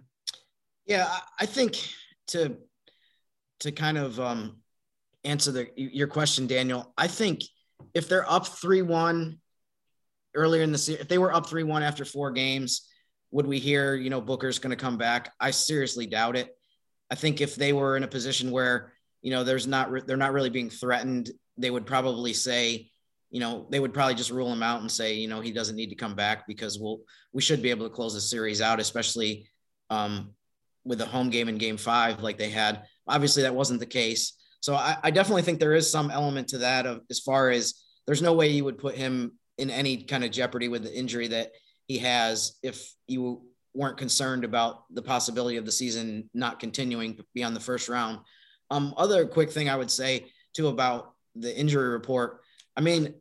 Yeah, 0.88 1.16
I 1.40 1.46
think 1.46 1.78
to 2.28 2.58
to 3.60 3.72
kind 3.72 4.00
of 4.00 4.20
um, 4.20 4.58
answer 5.24 5.52
the 5.52 5.68
your 5.76 6.08
question, 6.08 6.48
Daniel. 6.48 6.94
I 6.98 7.08
think 7.08 7.42
if 7.94 8.08
they're 8.10 8.30
up 8.30 8.48
three 8.48 8.82
one 8.82 9.40
earlier 10.38 10.62
in 10.62 10.72
the 10.72 10.78
season, 10.78 11.02
if 11.02 11.08
they 11.10 11.18
were 11.18 11.34
up 11.34 11.48
3 11.48 11.64
1 11.64 11.84
after 11.84 12.06
four 12.06 12.32
games, 12.32 12.88
would 13.32 13.48
we 13.48 13.60
hear, 13.60 13.96
you 13.96 14.10
know, 14.10 14.22
Booker's 14.22 14.60
going 14.60 14.76
to 14.76 14.82
come 14.82 14.98
back? 14.98 15.34
I 15.40 15.52
seriously 15.52 16.06
doubt 16.06 16.38
it. 16.38 16.56
I 17.12 17.16
think 17.16 17.42
if 17.42 17.56
they 17.56 17.74
were 17.74 17.98
in 17.98 18.04
a 18.04 18.08
position 18.08 18.52
where, 18.52 18.94
you 19.22 19.32
know, 19.32 19.44
there's 19.44 19.68
not, 19.68 19.90
they're 20.08 20.16
not 20.16 20.34
really 20.34 20.50
being 20.50 20.70
threatened, 20.70 21.32
they 21.58 21.72
would 21.72 21.86
probably 21.86 22.34
say, 22.34 22.90
you 23.30 23.42
know, 23.42 23.68
they 23.70 23.80
would 23.80 23.94
probably 23.94 24.16
just 24.16 24.32
rule 24.32 24.52
him 24.52 24.64
out 24.64 24.82
and 24.82 24.92
say, 24.92 25.16
you 25.16 25.28
know, 25.28 25.42
he 25.42 25.52
doesn't 25.52 25.76
need 25.76 25.90
to 25.90 25.96
come 25.96 26.16
back 26.16 26.48
because 26.48 26.80
we'll, 26.80 27.02
we 27.34 27.42
should 27.42 27.62
be 27.62 27.70
able 27.70 27.88
to 27.88 27.94
close 27.94 28.14
the 28.14 28.22
series 28.22 28.62
out, 28.62 28.80
especially 28.80 29.50
um, 29.90 30.34
with 30.86 31.02
a 31.02 31.06
home 31.06 31.30
game 31.30 31.50
in 31.50 31.58
game 31.58 31.78
five 31.78 32.22
like 32.22 32.38
they 32.38 32.50
had. 32.50 32.84
Obviously, 33.08 33.44
that 33.44 33.56
wasn't 33.56 33.80
the 33.80 33.86
case. 33.86 34.34
So 34.68 34.76
I, 34.76 34.98
I 35.02 35.12
definitely 35.12 35.44
think 35.44 35.62
there 35.62 35.76
is 35.76 35.90
some 35.90 36.12
element 36.12 36.50
to 36.50 36.58
that 36.58 36.86
of 36.86 37.00
as 37.10 37.22
far 37.22 37.50
as 37.50 37.76
there's 38.06 38.22
no 38.22 38.34
way 38.34 38.50
you 38.50 38.66
would 38.66 38.78
put 38.78 38.96
him 38.96 39.32
in 39.58 39.70
any 39.70 40.04
kind 40.04 40.26
of 40.26 40.32
jeopardy 40.32 40.68
with 40.68 40.84
the 40.84 40.94
injury 40.94 41.30
that 41.30 41.54
he 41.86 42.00
has 42.00 42.58
if 42.62 42.94
you 43.08 43.44
weren't 43.74 43.96
concerned 43.96 44.44
about 44.44 44.84
the 44.94 45.02
possibility 45.02 45.56
of 45.56 45.66
the 45.66 45.72
season 45.72 46.30
not 46.34 46.60
continuing 46.60 47.18
beyond 47.34 47.56
the 47.56 47.62
first 47.62 47.88
round. 47.88 48.20
Um, 48.70 48.94
other 48.98 49.26
quick 49.26 49.52
thing 49.52 49.70
I 49.70 49.78
would 49.78 49.90
say 49.90 50.26
too 50.54 50.68
about 50.68 51.14
the 51.34 51.58
injury 51.58 51.88
report. 51.88 52.42
I 52.76 52.82
mean, 52.82 53.14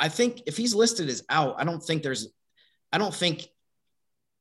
I 0.00 0.08
think 0.08 0.44
if 0.46 0.56
he's 0.56 0.74
listed 0.74 1.10
as 1.10 1.22
out, 1.28 1.56
I 1.58 1.64
don't 1.64 1.82
think 1.82 2.02
there's, 2.02 2.28
I 2.94 2.96
don't 2.96 3.14
think, 3.14 3.46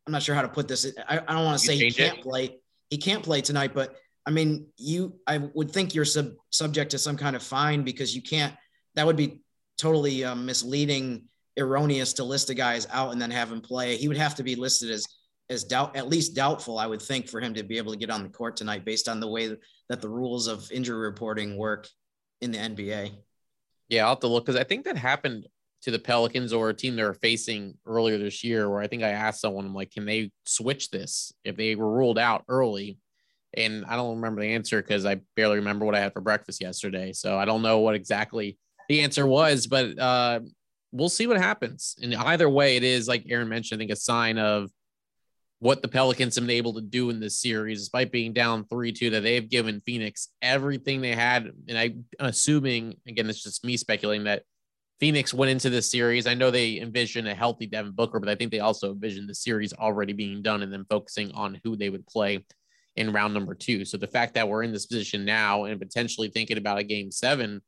I'm 0.06 0.14
not 0.14 0.24
sure 0.24 0.34
how 0.34 0.44
to 0.44 0.48
put 0.48 0.70
this. 0.70 0.90
I, 1.10 1.20
I 1.28 1.34
don't 1.34 1.44
want 1.44 1.60
to 1.60 1.66
say 1.66 1.76
he 1.76 1.92
can't 1.92 2.20
it. 2.20 2.24
play. 2.24 2.60
He 2.90 3.00
can't 3.00 3.22
play 3.22 3.42
tonight, 3.42 3.74
but 3.74 3.98
I 4.28 4.30
mean, 4.30 4.68
you, 4.78 5.16
I 5.26 5.38
would 5.38 5.72
think 5.72 5.96
you're 5.96 6.06
sub, 6.06 6.34
subject 6.50 6.92
to 6.92 6.98
some 6.98 7.16
kind 7.16 7.36
of 7.36 7.42
fine 7.42 7.84
because 7.84 8.13
you 8.13 8.22
can't, 8.22 8.54
that 8.96 9.06
would 9.06 9.16
be 9.16 9.42
totally 9.78 10.26
um, 10.26 10.46
misleading, 10.46 11.24
erroneous 11.58 12.13
to 12.13 12.24
list 12.24 12.50
a 12.50 12.54
guy 12.54 12.76
as 12.76 12.88
out 12.92 13.13
and 13.13 13.22
then 13.22 13.32
have 13.32 13.52
him 13.52 13.62
play. 13.62 13.96
He 13.96 14.08
would 14.08 14.18
have 14.18 14.36
to 14.36 14.44
be 14.44 14.56
listed 14.56 14.92
as 14.92 15.08
as 15.50 15.63
doubt 15.63 15.96
at 15.96 16.10
least 16.10 16.36
doubtful, 16.36 16.78
I 16.78 16.88
would 16.88 17.02
think, 17.02 17.30
for 17.30 17.40
him 17.40 17.54
to 17.54 17.63
be 17.63 17.78
able 17.78 17.94
to 17.94 17.98
get 17.98 18.10
on 18.10 18.24
the 18.24 18.30
court 18.30 18.58
tonight 18.58 18.84
based 18.84 19.08
on 19.08 19.20
the 19.22 19.30
way 19.30 19.56
that 19.90 20.02
the 20.02 20.10
rules 20.10 20.48
of 20.48 20.70
injury 20.72 21.00
reporting 21.00 21.58
work 21.58 21.88
in 22.42 22.52
the 22.52 22.58
NBA. 22.58 23.12
Yeah, 23.88 24.04
I'll 24.04 24.10
have 24.10 24.20
to 24.20 24.28
look 24.28 24.46
because 24.46 24.60
I 24.60 24.66
think 24.66 24.84
that 24.86 24.98
happened 24.98 25.48
to 25.84 25.92
the 25.92 26.00
Pelicans 26.00 26.52
or 26.52 26.70
a 26.70 26.74
team 26.74 26.96
they 26.96 27.04
were 27.04 27.13
facing 27.13 27.76
earlier 27.86 28.18
this 28.18 28.44
year, 28.44 28.70
where 28.70 28.82
I 28.82 28.88
think 28.88 29.04
I 29.04 29.12
asked 29.12 29.40
someone, 29.40 29.66
I'm 29.66 29.74
like, 29.74 29.92
can 29.92 30.06
they 30.06 30.32
switch 30.46 30.90
this 30.90 31.32
if 31.46 31.56
they 31.56 31.76
were 31.76 31.94
ruled 31.94 32.20
out 32.20 32.44
early? 32.50 32.98
And 33.56 33.86
I 33.86 33.96
don't 33.96 34.16
remember 34.16 34.42
the 34.42 34.54
answer 34.54 34.82
because 34.82 35.06
I 35.06 35.22
barely 35.36 35.58
remember 35.58 35.86
what 35.86 35.96
I 35.96 36.00
had 36.00 36.14
for 36.14 36.22
breakfast 36.22 36.62
yesterday. 36.62 37.14
So 37.14 37.38
I 37.38 37.46
don't 37.46 37.62
know 37.62 37.80
what 37.80 37.96
exactly 37.96 38.58
the 38.90 39.02
answer 39.02 39.26
was, 39.26 39.68
but 39.68 39.98
uh, 39.98 40.42
we'll 40.92 41.10
see 41.10 41.28
what 41.28 41.38
happens. 41.38 41.96
And 42.02 42.14
either 42.16 42.50
way, 42.50 42.76
it 42.76 42.84
is 42.84 43.08
like 43.08 43.26
Erin 43.30 43.50
mentioned, 43.50 43.80
I 43.80 43.82
think 43.82 43.92
a 43.92 43.96
sign 43.96 44.38
of 44.38 44.70
what 45.60 45.82
the 45.82 45.88
Pelicans 45.88 46.36
have 46.36 46.46
been 46.46 46.56
able 46.56 46.74
to 46.74 46.82
do 46.82 47.10
in 47.10 47.20
this 47.20 47.40
series, 47.40 47.80
despite 47.80 48.12
being 48.12 48.32
down 48.32 48.66
3 48.66 48.92
2, 48.92 49.10
that 49.12 49.22
they've 49.22 49.50
given 49.50 49.82
Phoenix 49.86 50.30
everything 50.42 51.02
they 51.02 51.16
had. 51.16 51.52
And 51.68 51.78
I'm 51.78 52.06
assuming, 52.20 52.98
again, 53.08 53.30
it's 53.30 53.44
just 53.44 53.66
me 53.66 53.76
speculating 53.78 54.26
that 54.26 54.44
Phoenix 55.00 55.34
went 55.34 55.52
into 55.52 55.70
this 55.70 55.90
series. 55.90 56.28
I 56.28 56.34
know 56.34 56.52
they 56.52 56.80
envision 56.80 57.28
a 57.28 57.36
healthy 57.36 57.66
Devin 57.66 57.92
Booker, 57.92 58.20
but 58.20 58.30
I 58.30 58.36
think 58.36 58.52
they 58.52 58.60
also 58.60 58.92
envisioned 58.92 59.30
the 59.30 59.36
series 59.36 59.74
already 59.74 60.14
being 60.14 60.42
done 60.42 60.64
and 60.64 60.72
then 60.72 60.86
focusing 60.90 61.32
on 61.32 61.60
who 61.64 61.76
they 61.76 61.90
would 61.90 62.06
play 62.08 62.46
in 62.98 63.14
round 63.14 63.34
number 63.34 63.56
two. 63.56 63.86
So 63.86 63.98
the 63.98 64.08
fact 64.08 64.34
that 64.34 64.50
we're 64.50 64.64
in 64.64 64.72
this 64.72 64.86
position 64.86 65.24
now 65.24 65.66
and 65.66 65.80
potentially 65.80 66.30
thinking 66.30 66.58
about 66.58 66.80
a 66.80 66.84
game 66.84 67.12
seven 67.12 67.62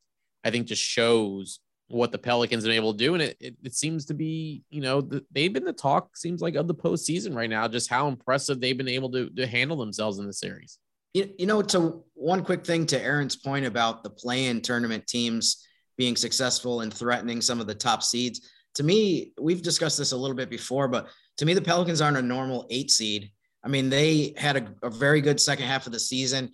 I 0.44 0.50
think 0.50 0.66
just 0.66 0.82
shows 0.82 1.60
what 1.88 2.12
the 2.12 2.18
Pelicans 2.18 2.64
have 2.64 2.70
been 2.70 2.76
able 2.76 2.92
to 2.92 2.98
do. 2.98 3.14
And 3.14 3.22
it, 3.22 3.36
it, 3.40 3.56
it 3.64 3.74
seems 3.74 4.06
to 4.06 4.14
be, 4.14 4.62
you 4.70 4.80
know, 4.80 5.00
the, 5.00 5.24
they've 5.32 5.52
been 5.52 5.64
the 5.64 5.72
talk, 5.72 6.16
seems 6.16 6.40
like, 6.40 6.54
of 6.54 6.68
the 6.68 6.74
postseason 6.74 7.34
right 7.34 7.50
now, 7.50 7.66
just 7.66 7.90
how 7.90 8.08
impressive 8.08 8.60
they've 8.60 8.76
been 8.76 8.88
able 8.88 9.10
to, 9.12 9.28
to 9.30 9.46
handle 9.46 9.76
themselves 9.76 10.18
in 10.18 10.26
the 10.26 10.32
series. 10.32 10.78
You, 11.14 11.28
you 11.38 11.46
know, 11.46 11.62
to 11.62 12.04
one 12.14 12.44
quick 12.44 12.64
thing 12.64 12.86
to 12.86 13.02
Erin's 13.02 13.34
point 13.34 13.66
about 13.66 14.04
the 14.04 14.10
play 14.10 14.46
in 14.46 14.60
tournament 14.60 15.06
teams 15.08 15.66
being 15.98 16.14
successful 16.14 16.82
and 16.82 16.94
threatening 16.94 17.40
some 17.40 17.60
of 17.60 17.66
the 17.66 17.74
top 17.74 18.02
seeds. 18.02 18.48
To 18.76 18.84
me, 18.84 19.32
we've 19.40 19.62
discussed 19.62 19.98
this 19.98 20.12
a 20.12 20.16
little 20.16 20.36
bit 20.36 20.48
before, 20.48 20.86
but 20.86 21.08
to 21.38 21.44
me, 21.44 21.54
the 21.54 21.60
Pelicans 21.60 22.00
aren't 22.00 22.16
a 22.16 22.22
normal 22.22 22.66
eight 22.70 22.92
seed. 22.92 23.32
I 23.62 23.68
mean, 23.68 23.90
they 23.90 24.34
had 24.36 24.56
a, 24.56 24.86
a 24.86 24.90
very 24.90 25.20
good 25.20 25.40
second 25.40 25.66
half 25.66 25.86
of 25.86 25.92
the 25.92 26.00
season. 26.00 26.50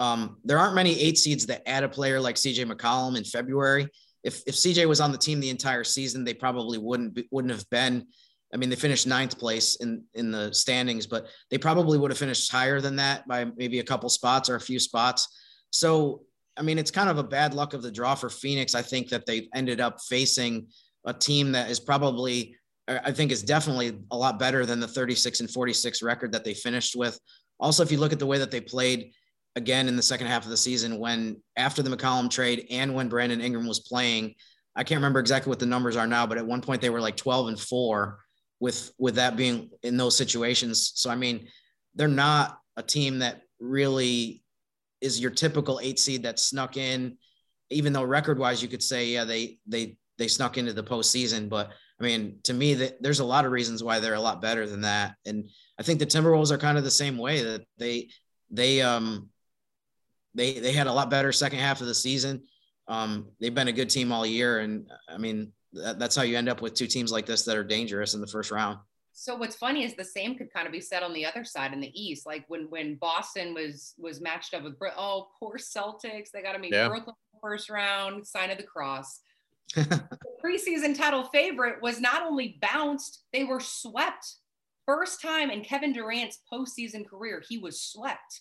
Um, 0.00 0.38
there 0.44 0.58
aren't 0.58 0.74
many 0.74 0.98
eight 1.00 1.18
seeds 1.18 1.46
that 1.46 1.68
add 1.68 1.84
a 1.84 1.88
player 1.88 2.20
like 2.20 2.36
CJ 2.36 2.70
McCollum 2.70 3.16
in 3.16 3.24
February. 3.24 3.88
If, 4.24 4.42
if 4.46 4.54
CJ 4.54 4.86
was 4.86 5.00
on 5.00 5.12
the 5.12 5.18
team 5.18 5.40
the 5.40 5.50
entire 5.50 5.84
season, 5.84 6.24
they 6.24 6.34
probably 6.34 6.78
wouldn't 6.78 7.14
be, 7.14 7.28
wouldn't 7.30 7.52
have 7.52 7.68
been. 7.70 8.06
I 8.52 8.56
mean, 8.56 8.70
they 8.70 8.76
finished 8.76 9.06
ninth 9.06 9.38
place 9.38 9.76
in 9.76 10.04
in 10.14 10.30
the 10.30 10.52
standings, 10.54 11.06
but 11.06 11.26
they 11.50 11.58
probably 11.58 11.98
would 11.98 12.10
have 12.10 12.18
finished 12.18 12.50
higher 12.50 12.80
than 12.80 12.96
that 12.96 13.28
by 13.28 13.44
maybe 13.56 13.78
a 13.78 13.84
couple 13.84 14.08
spots 14.08 14.48
or 14.48 14.56
a 14.56 14.60
few 14.60 14.78
spots. 14.78 15.28
So, 15.70 16.22
I 16.56 16.62
mean, 16.62 16.78
it's 16.78 16.90
kind 16.90 17.10
of 17.10 17.18
a 17.18 17.22
bad 17.22 17.52
luck 17.52 17.74
of 17.74 17.82
the 17.82 17.90
draw 17.90 18.14
for 18.14 18.30
Phoenix. 18.30 18.74
I 18.74 18.82
think 18.82 19.10
that 19.10 19.26
they 19.26 19.48
ended 19.54 19.80
up 19.80 20.00
facing 20.00 20.68
a 21.04 21.12
team 21.12 21.52
that 21.52 21.70
is 21.70 21.78
probably, 21.78 22.56
I 22.88 23.12
think, 23.12 23.32
is 23.32 23.42
definitely 23.42 23.98
a 24.10 24.16
lot 24.16 24.38
better 24.38 24.64
than 24.64 24.80
the 24.80 24.88
36 24.88 25.40
and 25.40 25.50
46 25.50 26.02
record 26.02 26.32
that 26.32 26.44
they 26.44 26.54
finished 26.54 26.96
with. 26.96 27.18
Also, 27.60 27.82
if 27.82 27.92
you 27.92 27.98
look 27.98 28.12
at 28.12 28.18
the 28.18 28.26
way 28.26 28.38
that 28.38 28.50
they 28.50 28.60
played, 28.60 29.12
again 29.58 29.88
in 29.88 29.96
the 29.96 30.02
second 30.02 30.28
half 30.28 30.44
of 30.44 30.50
the 30.50 30.56
season 30.56 30.98
when 30.98 31.36
after 31.56 31.82
the 31.82 31.94
McCollum 31.94 32.30
trade 32.30 32.66
and 32.70 32.94
when 32.94 33.08
Brandon 33.08 33.40
Ingram 33.40 33.66
was 33.66 33.80
playing. 33.80 34.34
I 34.76 34.84
can't 34.84 34.98
remember 34.98 35.18
exactly 35.18 35.50
what 35.50 35.58
the 35.58 35.66
numbers 35.66 35.96
are 35.96 36.06
now, 36.06 36.26
but 36.26 36.38
at 36.38 36.46
one 36.46 36.60
point 36.60 36.80
they 36.80 36.90
were 36.90 37.00
like 37.00 37.16
12 37.16 37.48
and 37.48 37.60
four 37.60 38.20
with 38.60 38.92
with 38.98 39.16
that 39.16 39.36
being 39.36 39.70
in 39.82 39.96
those 39.96 40.16
situations. 40.16 40.92
So 40.94 41.10
I 41.10 41.16
mean, 41.16 41.48
they're 41.94 42.08
not 42.08 42.58
a 42.76 42.82
team 42.82 43.18
that 43.18 43.42
really 43.58 44.44
is 45.00 45.20
your 45.20 45.32
typical 45.32 45.80
eight 45.82 45.98
seed 45.98 46.22
that 46.22 46.38
snuck 46.38 46.76
in, 46.76 47.18
even 47.70 47.92
though 47.92 48.04
record 48.04 48.38
wise 48.38 48.62
you 48.62 48.68
could 48.68 48.82
say, 48.82 49.06
yeah, 49.08 49.24
they 49.24 49.58
they 49.66 49.96
they 50.16 50.28
snuck 50.28 50.56
into 50.56 50.72
the 50.72 50.84
postseason. 50.84 51.48
But 51.48 51.72
I 52.00 52.04
mean, 52.04 52.38
to 52.44 52.54
me, 52.54 52.74
that 52.74 53.02
there's 53.02 53.20
a 53.20 53.24
lot 53.24 53.44
of 53.44 53.52
reasons 53.52 53.82
why 53.82 53.98
they're 53.98 54.14
a 54.14 54.20
lot 54.20 54.40
better 54.40 54.66
than 54.66 54.82
that. 54.82 55.16
And 55.26 55.48
I 55.78 55.82
think 55.82 55.98
the 55.98 56.06
Timberwolves 56.06 56.50
are 56.50 56.58
kind 56.58 56.78
of 56.78 56.84
the 56.84 56.90
same 56.90 57.18
way 57.18 57.42
that 57.42 57.64
they 57.76 58.10
they 58.50 58.80
um 58.80 59.28
they 60.34 60.58
they 60.60 60.72
had 60.72 60.86
a 60.86 60.92
lot 60.92 61.10
better 61.10 61.32
second 61.32 61.58
half 61.58 61.80
of 61.80 61.86
the 61.86 61.94
season. 61.94 62.44
Um, 62.86 63.28
they've 63.40 63.54
been 63.54 63.68
a 63.68 63.72
good 63.72 63.90
team 63.90 64.12
all 64.12 64.24
year, 64.24 64.60
and 64.60 64.90
I 65.08 65.18
mean 65.18 65.52
that, 65.72 65.98
that's 65.98 66.16
how 66.16 66.22
you 66.22 66.38
end 66.38 66.48
up 66.48 66.62
with 66.62 66.74
two 66.74 66.86
teams 66.86 67.12
like 67.12 67.26
this 67.26 67.44
that 67.44 67.56
are 67.56 67.64
dangerous 67.64 68.14
in 68.14 68.20
the 68.20 68.26
first 68.26 68.50
round. 68.50 68.78
So 69.12 69.34
what's 69.34 69.56
funny 69.56 69.84
is 69.84 69.96
the 69.96 70.04
same 70.04 70.36
could 70.36 70.52
kind 70.52 70.66
of 70.66 70.72
be 70.72 70.80
said 70.80 71.02
on 71.02 71.12
the 71.12 71.26
other 71.26 71.42
side 71.42 71.72
in 71.72 71.80
the 71.80 71.90
East. 72.00 72.24
Like 72.24 72.44
when 72.46 72.70
when 72.70 72.94
Boston 72.94 73.52
was 73.52 73.94
was 73.98 74.20
matched 74.20 74.54
up 74.54 74.62
with 74.62 74.76
oh 74.96 75.28
poor 75.38 75.56
Celtics, 75.58 76.30
they 76.32 76.42
got 76.42 76.52
to 76.52 76.60
meet 76.60 76.72
yeah. 76.72 76.88
Brooklyn 76.88 77.16
first 77.40 77.68
round, 77.68 78.26
sign 78.26 78.50
of 78.50 78.58
the 78.58 78.64
cross. 78.64 79.20
preseason 80.42 80.96
title 80.96 81.24
favorite 81.24 81.82
was 81.82 82.00
not 82.00 82.22
only 82.22 82.58
bounced, 82.60 83.24
they 83.32 83.44
were 83.44 83.60
swept. 83.60 84.36
First 84.86 85.20
time 85.20 85.50
in 85.50 85.62
Kevin 85.62 85.92
Durant's 85.92 86.40
postseason 86.50 87.06
career, 87.06 87.42
he 87.46 87.58
was 87.58 87.80
swept. 87.80 88.40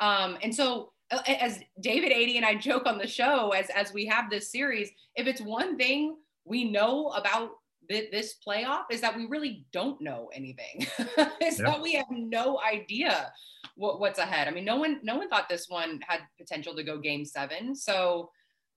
Um, 0.00 0.38
and 0.42 0.54
so, 0.54 0.92
as 1.26 1.58
David 1.80 2.12
Adie 2.12 2.36
and 2.36 2.46
I 2.46 2.54
joke 2.54 2.86
on 2.86 2.98
the 2.98 3.06
show, 3.06 3.50
as 3.50 3.68
as 3.70 3.92
we 3.92 4.06
have 4.06 4.30
this 4.30 4.52
series, 4.52 4.90
if 5.16 5.26
it's 5.26 5.40
one 5.40 5.76
thing 5.76 6.16
we 6.44 6.70
know 6.70 7.08
about 7.08 7.50
this 7.88 8.36
playoff 8.46 8.84
is 8.90 9.00
that 9.00 9.16
we 9.16 9.26
really 9.26 9.64
don't 9.72 10.00
know 10.00 10.28
anything. 10.34 10.86
is 11.42 11.56
that 11.56 11.80
we 11.80 11.94
have 11.94 12.06
no 12.10 12.60
idea 12.60 13.32
what, 13.76 13.98
what's 13.98 14.18
ahead. 14.18 14.46
I 14.46 14.50
mean, 14.50 14.64
no 14.64 14.76
one 14.76 15.00
no 15.02 15.16
one 15.16 15.28
thought 15.28 15.48
this 15.48 15.68
one 15.68 16.00
had 16.06 16.20
potential 16.38 16.74
to 16.74 16.82
go 16.82 16.98
game 16.98 17.24
seven. 17.24 17.74
So 17.74 18.30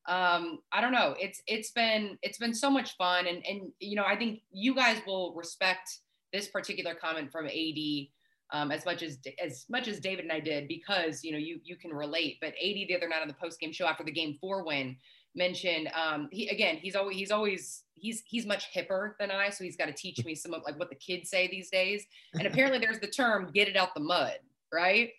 um 0.08 0.60
i 0.72 0.82
don't 0.82 0.92
know. 0.92 1.16
It's 1.20 1.42
it's 1.48 1.72
been 1.72 2.18
it's 2.22 2.38
been 2.38 2.54
so 2.54 2.70
much 2.70 2.96
fun. 2.98 3.28
And 3.28 3.46
and 3.48 3.72
you 3.80 3.96
know 3.96 4.06
i 4.06 4.16
think 4.16 4.42
you 4.52 4.74
guys 4.76 5.02
will 5.06 5.34
respect 5.36 6.00
this 6.34 6.48
particular 6.48 6.96
comment 6.96 7.32
from 7.32 7.46
ad 7.48 8.08
um, 8.54 8.72
as 8.72 8.86
much 8.86 9.02
as 9.04 9.20
as 9.44 9.66
much 9.70 9.88
as 9.88 10.00
david 10.00 10.26
and 10.26 10.32
i 10.32 10.40
did 10.40 10.68
because 10.68 11.24
you 11.24 11.32
know 11.32 11.38
you 11.38 11.60
you 11.64 11.76
can 11.76 11.92
relate. 11.92 12.38
But 12.42 12.50
ad 12.50 12.76
the 12.88 12.96
other 12.96 13.08
night 13.08 13.22
on 13.22 13.28
the 13.28 13.34
post 13.34 13.60
game 13.60 13.72
show 13.72 13.86
after 13.86 14.04
the 14.04 14.12
game 14.12 14.38
four 14.40 14.66
win 14.66 14.98
mentioned 15.34 15.90
um 15.96 16.28
he 16.32 16.50
again 16.50 16.76
he's 16.76 16.96
always 16.96 17.18
he's 17.18 17.32
always 17.32 17.84
he's 17.96 18.24
he's 18.26 18.46
much 18.46 18.74
hipper 18.74 19.14
than 19.20 19.32
i. 19.32 19.50
So 19.50 19.64
he's 19.64 19.78
got 19.78 19.86
to 19.86 19.94
teach 19.94 20.26
me 20.26 20.36
some 20.36 20.54
of 20.54 20.64
like 20.66 20.78
what 20.80 20.90
the 20.90 20.96
kids 20.96 21.30
say 21.30 21.48
these 21.48 21.70
days. 21.70 22.06
And 22.34 22.48
apparently 22.48 22.80
there's 22.80 23.00
the 23.00 23.08
term 23.08 23.52
get 23.54 23.68
it 23.68 23.78
out 23.78 23.94
the 23.94 24.02
mud 24.02 24.40
right? 24.72 25.10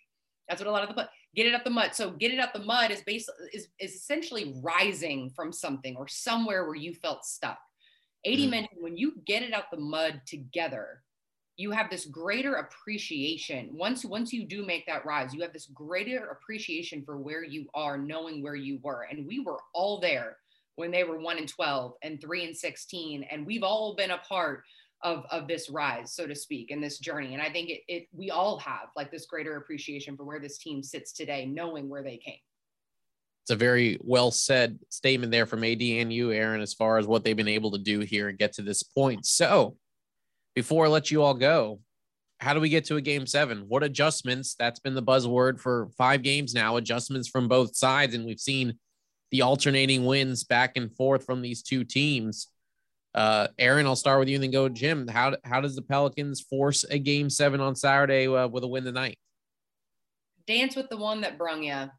That's 0.47 0.61
what 0.61 0.67
a 0.67 0.71
lot 0.71 0.89
of 0.89 0.95
the 0.95 1.09
get 1.35 1.45
it 1.45 1.53
out 1.53 1.63
the 1.63 1.69
mud. 1.69 1.95
So 1.95 2.11
get 2.11 2.31
it 2.31 2.39
out 2.39 2.53
the 2.53 2.59
mud 2.59 2.91
is 2.91 3.01
basically 3.01 3.47
is, 3.53 3.67
is 3.79 3.95
essentially 3.95 4.55
rising 4.63 5.29
from 5.35 5.51
something 5.51 5.95
or 5.95 6.07
somewhere 6.07 6.65
where 6.65 6.75
you 6.75 6.93
felt 6.93 7.25
stuck. 7.25 7.59
Ad 8.25 8.33
mm-hmm. 8.33 8.49
mentioned 8.49 8.79
when 8.81 8.97
you 8.97 9.13
get 9.25 9.43
it 9.43 9.53
out 9.53 9.71
the 9.71 9.79
mud 9.79 10.21
together 10.25 11.03
you 11.55 11.71
have 11.71 11.89
this 11.89 12.05
greater 12.05 12.55
appreciation. 12.55 13.69
Once 13.73 14.03
once 14.03 14.33
you 14.33 14.45
do 14.45 14.65
make 14.65 14.85
that 14.87 15.05
rise 15.05 15.33
you 15.33 15.41
have 15.41 15.53
this 15.53 15.67
greater 15.67 16.29
appreciation 16.29 17.03
for 17.03 17.17
where 17.17 17.43
you 17.43 17.67
are 17.73 17.97
knowing 17.97 18.41
where 18.41 18.55
you 18.55 18.79
were. 18.81 19.05
And 19.09 19.27
we 19.27 19.39
were 19.39 19.59
all 19.73 19.99
there 19.99 20.37
when 20.75 20.89
they 20.89 21.03
were 21.03 21.19
1 21.19 21.37
and 21.37 21.47
12 21.47 21.93
and 22.01 22.19
3 22.19 22.45
and 22.45 22.57
16 22.57 23.23
and 23.29 23.45
we've 23.45 23.63
all 23.63 23.95
been 23.95 24.11
a 24.11 24.17
part 24.17 24.63
of 25.03 25.25
of 25.31 25.47
this 25.47 25.69
rise 25.69 26.13
so 26.15 26.25
to 26.25 26.35
speak 26.35 26.71
and 26.71 26.83
this 26.83 26.99
journey 26.99 27.33
and 27.33 27.41
i 27.41 27.49
think 27.49 27.69
it, 27.69 27.81
it 27.87 28.07
we 28.13 28.31
all 28.31 28.57
have 28.57 28.87
like 28.95 29.11
this 29.11 29.25
greater 29.25 29.57
appreciation 29.57 30.15
for 30.15 30.23
where 30.23 30.39
this 30.39 30.57
team 30.57 30.81
sits 30.81 31.11
today 31.11 31.45
knowing 31.45 31.89
where 31.89 32.03
they 32.03 32.17
came 32.17 32.39
it's 33.43 33.51
a 33.51 33.55
very 33.55 33.97
well 34.01 34.31
said 34.31 34.79
statement 34.89 35.31
there 35.31 35.45
from 35.45 35.63
ad 35.63 35.81
and 35.81 36.13
you 36.13 36.31
erin 36.31 36.61
as 36.61 36.73
far 36.73 36.97
as 36.97 37.05
what 37.05 37.23
they've 37.23 37.37
been 37.37 37.47
able 37.47 37.71
to 37.71 37.79
do 37.79 37.99
here 37.99 38.29
and 38.29 38.37
get 38.37 38.53
to 38.53 38.61
this 38.61 38.83
point 38.83 39.25
so 39.25 39.75
before 40.55 40.85
I 40.85 40.89
let 40.89 41.11
you 41.11 41.21
all 41.21 41.33
go, 41.33 41.79
how 42.39 42.53
do 42.53 42.59
we 42.59 42.69
get 42.69 42.85
to 42.85 42.97
a 42.97 43.01
game 43.01 43.25
seven? 43.25 43.65
What 43.67 43.83
adjustments? 43.83 44.55
That's 44.57 44.79
been 44.79 44.95
the 44.95 45.03
buzzword 45.03 45.59
for 45.59 45.89
five 45.97 46.21
games 46.21 46.53
now. 46.53 46.77
Adjustments 46.77 47.27
from 47.27 47.47
both 47.47 47.75
sides, 47.75 48.13
and 48.13 48.25
we've 48.25 48.39
seen 48.39 48.77
the 49.31 49.41
alternating 49.41 50.05
wins 50.05 50.43
back 50.43 50.73
and 50.75 50.95
forth 50.95 51.25
from 51.25 51.41
these 51.41 51.63
two 51.63 51.83
teams. 51.83 52.49
Uh, 53.15 53.47
Erin, 53.59 53.85
I'll 53.85 53.95
start 53.95 54.19
with 54.19 54.29
you 54.29 54.35
and 54.35 54.43
then 54.43 54.51
go 54.51 54.67
to 54.67 54.73
Jim. 54.73 55.07
How 55.07 55.35
how 55.43 55.61
does 55.61 55.75
the 55.75 55.81
Pelicans 55.81 56.41
force 56.41 56.83
a 56.83 56.97
game 56.97 57.29
seven 57.29 57.61
on 57.61 57.75
Saturday 57.75 58.27
uh, 58.27 58.47
with 58.47 58.63
a 58.63 58.67
win 58.67 58.83
tonight? 58.83 59.17
Dance 60.47 60.75
with 60.75 60.89
the 60.89 60.97
one 60.97 61.21
that 61.21 61.37
brung 61.37 61.63
you. 61.63 61.89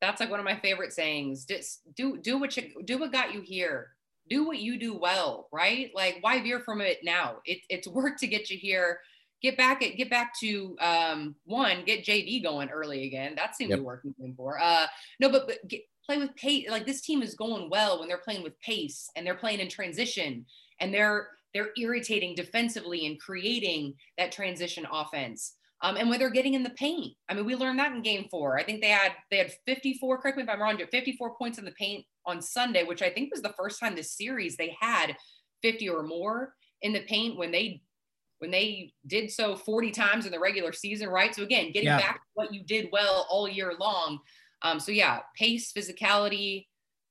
That's 0.00 0.20
like 0.20 0.30
one 0.30 0.40
of 0.40 0.46
my 0.46 0.58
favorite 0.60 0.92
sayings. 0.92 1.44
Just 1.44 1.80
do 1.94 2.18
do 2.18 2.38
what 2.38 2.56
you 2.56 2.82
do 2.84 2.98
what 2.98 3.12
got 3.12 3.34
you 3.34 3.40
here 3.40 3.90
do 4.30 4.44
what 4.44 4.60
you 4.60 4.78
do 4.78 4.96
well, 4.96 5.48
right? 5.52 5.90
Like 5.94 6.18
why 6.20 6.40
veer 6.40 6.60
from 6.60 6.80
it 6.80 6.98
now? 7.02 7.36
It, 7.44 7.58
it's 7.68 7.88
work 7.88 8.18
to 8.18 8.26
get 8.26 8.48
you 8.48 8.56
here. 8.56 9.00
Get 9.42 9.56
back 9.56 9.82
at 9.82 9.96
get 9.96 10.10
back 10.10 10.32
to 10.40 10.76
um, 10.80 11.34
one, 11.44 11.84
get 11.84 12.04
JV 12.04 12.42
going 12.42 12.68
early 12.68 13.06
again. 13.06 13.34
That 13.36 13.56
seems 13.56 13.70
yep. 13.70 13.78
to 13.78 13.82
be 13.82 13.86
working 13.86 14.14
for. 14.36 14.58
Uh, 14.60 14.86
no, 15.18 15.30
but, 15.30 15.46
but 15.46 15.66
get, 15.66 15.80
play 16.10 16.18
with 16.18 16.34
pace. 16.34 16.66
Like 16.68 16.86
this 16.86 17.02
team 17.02 17.22
is 17.22 17.34
going 17.34 17.70
well 17.70 18.00
when 18.00 18.08
they're 18.08 18.18
playing 18.18 18.42
with 18.42 18.60
pace 18.60 19.08
and 19.14 19.24
they're 19.24 19.34
playing 19.34 19.60
in 19.60 19.68
transition 19.68 20.44
and 20.80 20.92
they're 20.92 21.28
they're 21.54 21.70
irritating 21.76 22.34
defensively 22.34 23.06
and 23.06 23.20
creating 23.20 23.94
that 24.18 24.32
transition 24.32 24.86
offense. 24.92 25.54
Um, 25.82 25.96
and 25.96 26.10
when 26.10 26.18
they're 26.18 26.30
getting 26.30 26.54
in 26.54 26.62
the 26.62 26.70
paint. 26.70 27.14
I 27.28 27.34
mean, 27.34 27.46
we 27.46 27.54
learned 27.54 27.78
that 27.78 27.92
in 27.92 28.02
game 28.02 28.26
four. 28.30 28.58
I 28.58 28.64
think 28.64 28.82
they 28.82 28.88
had 28.88 29.12
they 29.30 29.38
had 29.38 29.52
54, 29.66 30.18
correct 30.18 30.36
me 30.36 30.42
if 30.42 30.48
I'm 30.48 30.60
wrong, 30.60 30.78
54 30.78 31.36
points 31.36 31.58
in 31.58 31.64
the 31.64 31.72
paint 31.72 32.04
on 32.26 32.42
Sunday, 32.42 32.84
which 32.84 33.02
I 33.02 33.10
think 33.10 33.32
was 33.32 33.42
the 33.42 33.54
first 33.56 33.80
time 33.80 33.94
this 33.94 34.16
series 34.16 34.56
they 34.56 34.76
had 34.80 35.16
50 35.62 35.88
or 35.88 36.02
more 36.02 36.54
in 36.82 36.92
the 36.92 37.02
paint 37.02 37.38
when 37.38 37.50
they 37.50 37.82
when 38.40 38.50
they 38.50 38.92
did 39.06 39.30
so 39.30 39.54
40 39.54 39.90
times 39.90 40.24
in 40.26 40.32
the 40.32 40.40
regular 40.40 40.72
season, 40.72 41.08
right? 41.08 41.34
So 41.34 41.42
again, 41.42 41.72
getting 41.72 41.88
yeah. 41.88 41.98
back 41.98 42.14
to 42.14 42.28
what 42.34 42.54
you 42.54 42.64
did 42.64 42.88
well 42.90 43.26
all 43.30 43.46
year 43.48 43.74
long. 43.78 44.18
Um, 44.62 44.80
so 44.80 44.92
yeah, 44.92 45.20
pace, 45.36 45.72
physicality, 45.72 46.66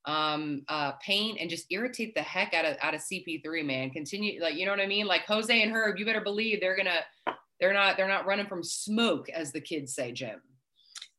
um, 0.05 0.63
uh, 0.67 0.93
paint, 1.03 1.39
and 1.39 1.49
just 1.49 1.65
irritate 1.69 2.15
the 2.15 2.21
heck 2.21 2.53
out 2.53 2.65
of 2.65 2.77
out 2.81 2.93
of 2.93 3.01
CP3, 3.01 3.65
man. 3.65 3.89
Continue, 3.89 4.41
like 4.41 4.55
you 4.55 4.65
know 4.65 4.71
what 4.71 4.79
I 4.79 4.87
mean? 4.87 5.07
Like 5.07 5.25
Jose 5.25 5.61
and 5.61 5.71
Herb, 5.71 5.97
you 5.97 6.05
better 6.05 6.21
believe 6.21 6.61
they're 6.61 6.77
gonna 6.77 7.01
they're 7.59 7.73
not 7.73 7.97
they're 7.97 8.07
not 8.07 8.25
running 8.25 8.47
from 8.47 8.63
smoke, 8.63 9.29
as 9.29 9.51
the 9.51 9.61
kids 9.61 9.93
say, 9.93 10.11
Jim. 10.11 10.41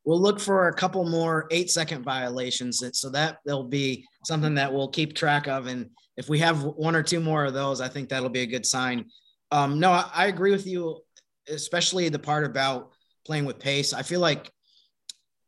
We'll 0.05 0.21
look 0.21 0.41
for 0.41 0.69
a 0.69 0.75
couple 0.75 1.05
more 1.05 1.47
eight 1.51 1.71
second 1.71 2.03
violations. 2.05 2.83
So 2.95 3.11
that 3.11 3.39
there'll 3.45 3.65
be 3.65 4.05
something 4.25 4.55
that 4.55 4.73
we'll 4.73 4.89
keep 4.89 5.15
track 5.15 5.47
of. 5.47 5.67
And 5.67 5.91
if 6.17 6.29
we 6.29 6.39
have 6.39 6.63
one 6.63 6.97
or 6.97 7.03
two 7.03 7.21
more 7.21 7.45
of 7.45 7.55
those, 7.55 7.81
I 7.81 7.89
think 7.89 8.09
that'll 8.09 8.31
be 8.31 8.41
a 8.41 8.47
good 8.47 8.65
sign. 8.65 9.07
Um, 9.51 9.79
no, 9.79 9.91
I, 9.91 10.11
I 10.15 10.27
agree 10.27 10.53
with 10.53 10.67
you, 10.67 11.01
especially 11.49 12.09
the 12.09 12.19
part 12.19 12.45
about 12.45 12.93
playing 13.27 13.45
with 13.45 13.59
pace. 13.59 13.93
I 13.93 14.03
feel 14.03 14.21
like 14.21 14.51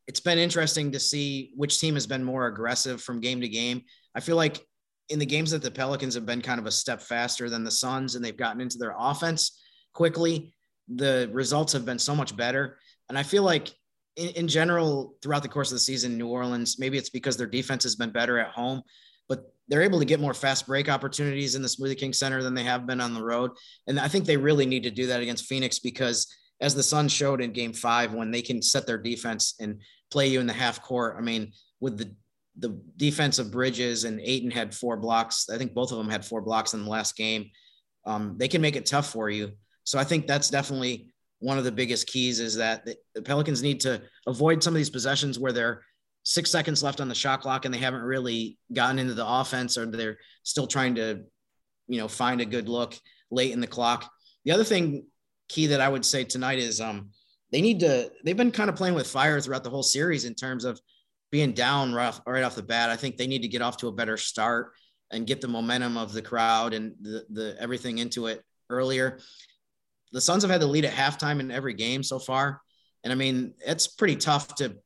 it's 0.07 0.21
been 0.21 0.39
interesting 0.39 0.93
to 0.93 1.01
see 1.01 1.53
which 1.57 1.79
team 1.79 1.95
has 1.95 2.07
been 2.07 2.25
more 2.25 2.47
aggressive 2.47 3.03
from 3.03 3.21
game 3.21 3.41
to 3.41 3.49
game. 3.49 3.83
I 4.15 4.21
feel 4.21 4.37
like 4.37 4.61
in 5.09 5.19
the 5.19 5.27
games 5.27 5.51
that 5.51 5.63
the 5.63 5.71
Pelicans 5.71 6.15
have 6.15 6.27
been 6.27 6.43
kind 6.43 6.59
of 6.59 6.67
a 6.67 6.71
step 6.71 7.01
faster 7.03 7.49
than 7.49 7.65
the 7.65 7.71
Suns 7.71 8.15
and 8.15 8.25
they've 8.25 8.37
gotten 8.37 8.61
into 8.61 8.79
their 8.79 8.95
offense 8.99 9.61
quickly 9.93 10.55
the 10.89 11.31
results 11.33 11.73
have 11.73 11.85
been 11.85 11.99
so 11.99 12.15
much 12.15 12.37
better. 12.37 12.79
And 13.09 13.19
I 13.19 13.23
feel 13.23 13.43
like 13.43 13.71
in, 14.17 14.29
in, 14.31 14.49
general, 14.49 15.17
throughout 15.23 15.43
the 15.43 15.49
course 15.49 15.71
of 15.71 15.77
the 15.77 15.81
season, 15.81 16.19
New 16.19 16.29
Orleans, 16.29 16.79
maybe 16.79 16.99
it's 16.99 17.11
because 17.11 17.37
their 17.37 17.47
defense 17.47 17.83
has 17.85 17.97
been 17.97 18.11
better 18.11 18.39
at 18.39 18.51
home, 18.51 18.83
but 19.29 19.53
they're 19.69 19.83
able 19.83 19.99
to 19.99 20.05
get 20.05 20.21
more 20.21 20.35
fast 20.35 20.67
break 20.67 20.89
opportunities 20.89 21.55
in 21.55 21.63
the 21.63 21.69
Smoothie 21.69 21.99
King 21.99 22.13
Center 22.13 22.43
than 22.43 22.55
they 22.55 22.65
have 22.65 22.87
been 22.87 23.01
on 23.01 23.15
the 23.15 23.23
road. 23.23 23.53
And 23.87 23.99
I 23.99 24.09
think 24.09 24.25
they 24.25 24.37
really 24.37 24.67
need 24.67 24.83
to 24.83 24.91
do 24.91 25.07
that 25.07 25.23
against 25.23 25.47
Phoenix 25.47 25.79
because 25.79 26.27
as 26.63 26.75
the 26.75 26.83
Suns 26.83 27.13
showed 27.13 27.43
in 27.43 27.53
game 27.53 27.73
five, 27.73 28.15
when 28.15 28.31
they 28.31 28.41
can 28.41 28.63
set 28.63 28.87
their 28.87 28.97
defense 28.97 29.55
and 29.61 29.81
play 30.11 30.29
you 30.29 30.41
in 30.41 30.47
the 30.47 30.53
half 30.53 30.81
court, 30.81 31.17
I 31.19 31.21
mean, 31.21 31.53
with 31.81 31.99
the 31.99 32.15
the 32.59 32.81
defense 32.99 33.39
of 33.39 33.51
Bridges 33.51 34.05
and 34.05 34.21
Ayton 34.21 34.51
had 34.51 34.75
four 34.75 34.99
blocks. 34.99 35.49
I 35.49 35.57
think 35.57 35.73
both 35.73 35.91
of 35.91 35.97
them 35.97 36.11
had 36.11 36.23
four 36.23 36.43
blocks 36.43 36.75
in 36.75 36.85
the 36.85 36.91
last 36.91 37.17
game. 37.17 37.51
Um, 38.05 38.37
they 38.37 38.47
can 38.47 38.61
make 38.61 38.77
it 38.77 38.85
tough 38.85 39.09
for 39.09 39.31
you. 39.31 39.53
So 39.85 39.99
I 39.99 40.05
think 40.05 40.27
that's 40.27 40.51
definitely 40.51 41.13
one 41.39 41.57
of 41.57 41.65
the 41.65 41.73
biggest 41.73 42.09
keys 42.09 42.41
is 42.41 42.57
that 42.57 42.87
the 43.15 43.23
Pelicans 43.23 43.63
need 43.63 43.81
to 43.81 44.03
avoid 44.27 44.63
some 44.63 44.75
of 44.75 44.77
these 44.77 44.91
possessions 44.91 45.39
where 45.39 45.53
they're 45.53 45.83
six 46.25 46.51
seconds 46.51 46.83
left 46.83 47.01
on 47.01 47.09
the 47.09 47.15
shot 47.15 47.41
clock 47.41 47.65
and 47.65 47.73
they 47.73 47.79
haven't 47.79 48.03
really 48.03 48.59
gotten 48.73 48.99
into 48.99 49.15
the 49.15 49.27
offense 49.27 49.79
or 49.79 49.87
they're 49.87 50.19
still 50.43 50.67
trying 50.67 50.95
to, 50.97 51.23
you 51.89 51.99
know, 51.99 52.07
find 52.07 52.43
a 52.43 52.47
good 52.47 52.69
look 52.69 52.95
late 53.31 53.53
in 53.53 53.61
the 53.61 53.67
clock. 53.67 54.11
The 54.45 54.53
other 54.53 54.63
thing 54.63 55.07
key 55.53 55.67
that 55.69 55.81
I 55.81 55.89
would 55.89 56.05
say 56.05 56.25
tonight 56.25 56.59
is 56.59 56.81
um, 56.81 57.11
they 57.51 57.61
need 57.61 57.81
to, 57.81 58.11
they've 58.25 58.37
been 58.37 58.51
kind 58.51 58.71
of 58.71 58.77
playing 58.77 58.95
with 58.95 59.07
fire 59.07 59.41
throughout 59.41 59.65
the 59.65 59.71
whole 59.71 59.83
series 59.83 60.25
in 60.25 60.35
terms 60.35 60.65
of 60.65 60.81
being 61.31 61.53
down 61.53 61.95
off, 61.97 62.21
right 62.27 62.45
off 62.45 62.55
the 62.55 62.63
bat. 62.63 62.91
I 62.91 62.97
think 62.97 63.17
they 63.17 63.27
need 63.27 63.43
to 63.43 63.49
get 63.49 63.63
off 63.63 63.77
to 63.79 63.89
a 63.89 63.93
better 63.93 64.17
start 64.17 64.73
and 65.11 65.27
get 65.27 65.41
the 65.41 65.49
momentum 65.49 65.97
of 65.97 66.13
the 66.13 66.23
crowd 66.23 66.75
and 66.75 66.95
the, 67.01 67.25
the 67.31 67.57
everything 67.61 67.99
into 67.99 68.27
it 68.27 68.43
earlier 68.71 69.19
the 70.13 70.21
Suns 70.21 70.43
have 70.43 70.51
had 70.51 70.61
the 70.61 70.67
lead 70.67 70.85
at 70.85 70.93
halftime 70.93 71.41
in 71.41 71.51
every 71.51 71.75
game 71.75 72.03
so 72.03 72.19
far. 72.19 72.61
And 73.03 73.13
I 73.13 73.17
mean, 73.17 73.55
it's 73.67 73.89
pretty 73.89 74.17
tough 74.17 74.55
to 74.57 74.77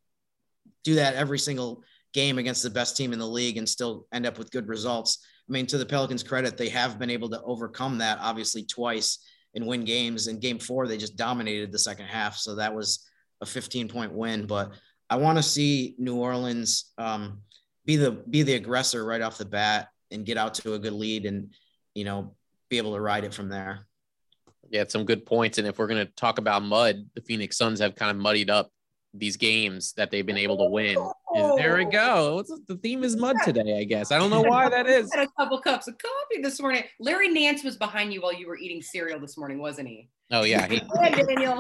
do 0.85 0.95
that 0.95 1.15
every 1.15 1.39
single 1.39 1.83
game 2.15 2.39
against 2.39 2.63
the 2.63 2.71
best 2.71 2.97
team 2.97 3.13
in 3.13 3.19
the 3.19 3.27
league 3.27 3.59
and 3.59 3.69
still 3.69 4.07
end 4.13 4.25
up 4.25 4.39
with 4.39 4.53
good 4.53 4.69
results. 4.69 5.19
I 5.49 5.53
mean, 5.53 5.67
to 5.67 5.79
the 5.79 5.87
Pelicans' 5.87 6.23
credit, 6.23 6.57
they 6.57 6.71
have 6.71 6.99
been 6.99 7.11
able 7.11 7.29
to 7.31 7.43
overcome 7.43 7.99
that 7.99 8.19
obviously 8.21 8.65
twice 8.65 9.19
and 9.57 9.67
win 9.67 9.85
games. 9.85 10.29
In 10.29 10.39
game 10.39 10.59
four, 10.59 10.87
they 10.87 10.99
just 10.99 11.17
dominated 11.17 11.73
the 11.73 11.79
second 11.79 12.07
half. 12.07 12.37
So 12.37 12.55
that 12.55 12.73
was 12.73 13.09
a 13.41 13.47
15 13.47 13.89
point 13.89 14.13
win. 14.13 14.47
But 14.47 14.73
I 15.11 15.17
want 15.17 15.39
to 15.39 15.43
see 15.43 15.95
New 15.99 16.17
Orleans 16.17 16.93
um, 16.99 17.41
be 17.85 17.97
the 17.97 18.13
be 18.13 18.43
the 18.43 18.55
aggressor 18.55 19.05
right 19.05 19.23
off 19.23 19.39
the 19.39 19.45
bat 19.45 19.89
and 20.11 20.27
get 20.27 20.37
out 20.37 20.55
to 20.55 20.75
a 20.75 20.79
good 20.79 20.93
lead 20.93 21.27
and 21.27 21.53
you 21.95 22.05
know 22.05 22.37
be 22.69 22.79
able 22.79 22.95
to 22.95 23.01
ride 23.01 23.25
it 23.25 23.35
from 23.35 23.49
there. 23.49 23.87
Yeah, 24.69 24.85
some 24.89 25.05
good 25.05 25.25
points. 25.25 25.59
And 25.59 25.67
if 25.67 25.79
we're 25.79 25.87
going 25.87 26.05
to 26.05 26.13
talk 26.13 26.39
about 26.39 26.63
mud, 26.63 27.07
the 27.15 27.23
Phoenix 27.23 27.57
Suns 27.57 27.81
have 27.81 27.95
kind 27.95 28.11
of 28.11 28.17
muddied 28.17 28.51
up 28.51 28.71
these 29.19 29.37
games 29.37 29.93
that 29.95 30.11
they've 30.11 30.27
been 30.27 30.39
able 30.39 30.57
to 30.59 30.71
win. 30.71 30.97
Is, 31.37 31.57
there 31.57 31.77
we 31.77 31.85
go. 31.85 32.43
The 32.67 32.77
theme 32.77 33.05
is 33.05 33.17
mud 33.17 33.37
today, 33.45 33.79
I 33.79 33.85
guess. 33.85 34.13
I 34.13 34.19
don't 34.19 34.31
know 34.31 34.43
why 34.47 34.69
that 34.69 34.87
is. 34.87 35.13
Had 35.15 35.27
a 35.27 35.31
couple 35.39 35.61
cups 35.61 35.89
of 35.89 35.97
coffee 35.99 36.43
this 36.43 36.61
morning. 36.61 36.85
Larry 37.01 37.29
Nance 37.29 37.65
was 37.65 37.77
behind 37.77 38.13
you 38.13 38.23
while 38.23 38.33
you 38.33 38.47
were 38.47 38.57
eating 38.57 38.83
cereal 38.83 39.19
this 39.21 39.37
morning, 39.37 39.59
wasn't 39.59 39.89
he? 39.89 40.09
Oh 40.31 40.43
yeah. 40.43 40.67
He, 40.77 40.81
Daniel. 41.23 41.59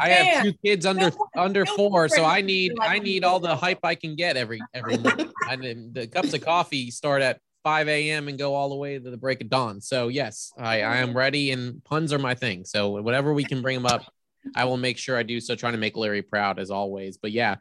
I 0.00 0.08
have 0.08 0.44
two 0.44 0.52
kids 0.64 0.86
under 0.86 1.10
under 1.36 1.66
four, 1.66 2.08
so 2.08 2.24
I 2.24 2.40
need 2.40 2.72
I 2.80 2.98
need 2.98 3.24
all 3.24 3.40
the 3.40 3.54
hype 3.54 3.80
I 3.84 3.94
can 3.94 4.16
get 4.16 4.36
every 4.36 4.60
every 4.72 4.96
morning. 4.98 5.32
and 5.50 5.92
the 5.92 6.06
cups 6.06 6.32
of 6.32 6.40
coffee 6.40 6.90
start 6.90 7.20
at 7.20 7.40
5 7.64 7.88
a.m. 7.88 8.28
and 8.28 8.38
go 8.38 8.54
all 8.54 8.68
the 8.68 8.74
way 8.76 8.98
to 8.98 9.10
the 9.10 9.16
break 9.16 9.40
of 9.40 9.48
dawn. 9.48 9.80
So 9.80 10.08
yes, 10.08 10.52
I, 10.58 10.82
I 10.82 10.96
am 10.98 11.16
ready, 11.16 11.50
and 11.50 11.82
puns 11.84 12.12
are 12.12 12.18
my 12.18 12.34
thing. 12.34 12.64
So 12.64 13.00
whatever 13.02 13.32
we 13.32 13.44
can 13.44 13.62
bring 13.62 13.76
them 13.76 13.86
up, 13.86 14.04
I 14.54 14.64
will 14.64 14.76
make 14.76 14.98
sure 14.98 15.16
I 15.16 15.22
do 15.22 15.40
so, 15.40 15.54
trying 15.54 15.72
to 15.72 15.78
make 15.78 15.96
Larry 15.96 16.22
proud 16.22 16.58
as 16.58 16.70
always. 16.70 17.16
But 17.16 17.32
yeah, 17.32 17.56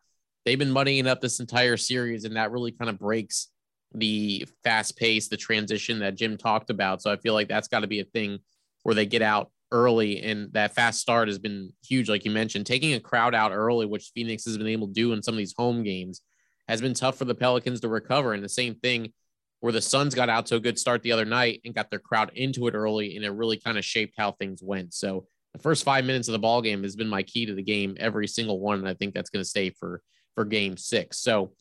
they've 0.46 0.60
been 0.60 0.72
muddying 0.72 1.08
up 1.08 1.22
this 1.22 1.40
entire 1.40 1.78
series, 1.78 2.26
and 2.26 2.36
that 2.36 2.52
really 2.52 2.72
kind 2.72 2.90
of 2.90 3.00
breaks 3.00 3.48
the 3.96 4.48
fast 4.64 4.98
pace, 4.98 5.28
the 5.28 5.38
transition 5.38 6.00
that 6.00 6.16
Jim 6.16 6.38
talked 6.38 6.70
about. 6.70 7.02
So 7.02 7.12
I 7.12 7.18
feel 7.18 7.34
like 7.34 7.48
that's 7.48 7.68
got 7.68 7.82
to 7.82 7.88
be 7.88 8.00
a 8.00 8.06
thing 8.06 8.40
where 8.84 8.96
they 8.96 9.06
get 9.06 9.22
out 9.22 9.52
early, 9.72 10.22
and 10.22 10.52
that 10.54 10.76
fast 10.76 11.00
start 11.00 11.28
has 11.28 11.40
been 11.40 11.72
huge, 11.84 12.10
like 12.10 12.26
you 12.26 12.32
mentioned. 12.32 12.66
Taking 12.66 12.94
a 12.94 13.00
crowd 13.00 13.34
out 13.34 13.52
early, 13.52 13.86
which 13.86 14.12
Phoenix 14.14 14.46
has 14.46 14.58
been 14.58 14.68
able 14.68 14.88
to 14.88 14.94
do 14.94 15.14
in 15.14 15.24
some 15.24 15.36
of 15.36 15.38
these 15.38 15.56
home 15.58 15.84
games, 15.84 16.22
has 16.68 16.82
been 16.82 16.94
tough 16.94 17.18
for 17.18 17.26
the 17.26 17.36
Pelicans 17.36 17.82
to 17.82 17.88
recover. 17.88 18.34
And 18.34 18.44
the 18.44 18.50
same 18.50 18.76
thing 18.76 19.14
where 19.60 19.74
the 19.74 19.82
Suns 19.82 20.14
got 20.14 20.30
out 20.30 20.46
to 20.48 20.56
a 20.56 20.60
good 20.60 20.78
start 20.78 21.02
the 21.04 21.12
other 21.14 21.26
night 21.26 21.62
and 21.64 21.74
got 21.74 21.90
their 21.90 22.00
crowd 22.00 22.32
into 22.36 22.68
it 22.68 22.74
early, 22.74 23.16
and 23.16 23.24
it 23.24 23.32
really 23.32 23.58
kind 23.58 23.78
of 23.78 23.86
shaped 23.86 24.16
how 24.18 24.32
things 24.32 24.62
went. 24.62 24.94
So 24.94 25.26
the 25.54 25.60
first 25.60 25.84
five 25.84 26.06
minutes 26.06 26.28
of 26.28 26.34
the 26.34 26.40
ball 26.40 26.62
game 26.62 26.84
has 26.84 26.96
been 26.96 27.08
my 27.08 27.24
key 27.24 27.46
to 27.46 27.54
the 27.54 27.64
game, 27.64 27.96
every 28.00 28.28
single 28.28 28.60
one, 28.60 28.80
and 28.80 28.88
I 28.88 28.94
think 28.94 29.14
that's 29.14 29.30
going 29.30 29.44
to 29.44 29.50
stay 29.50 29.70
for 29.70 30.02
for 30.36 30.46
Game 30.46 30.78
Six. 30.78 31.20
So 31.20 31.54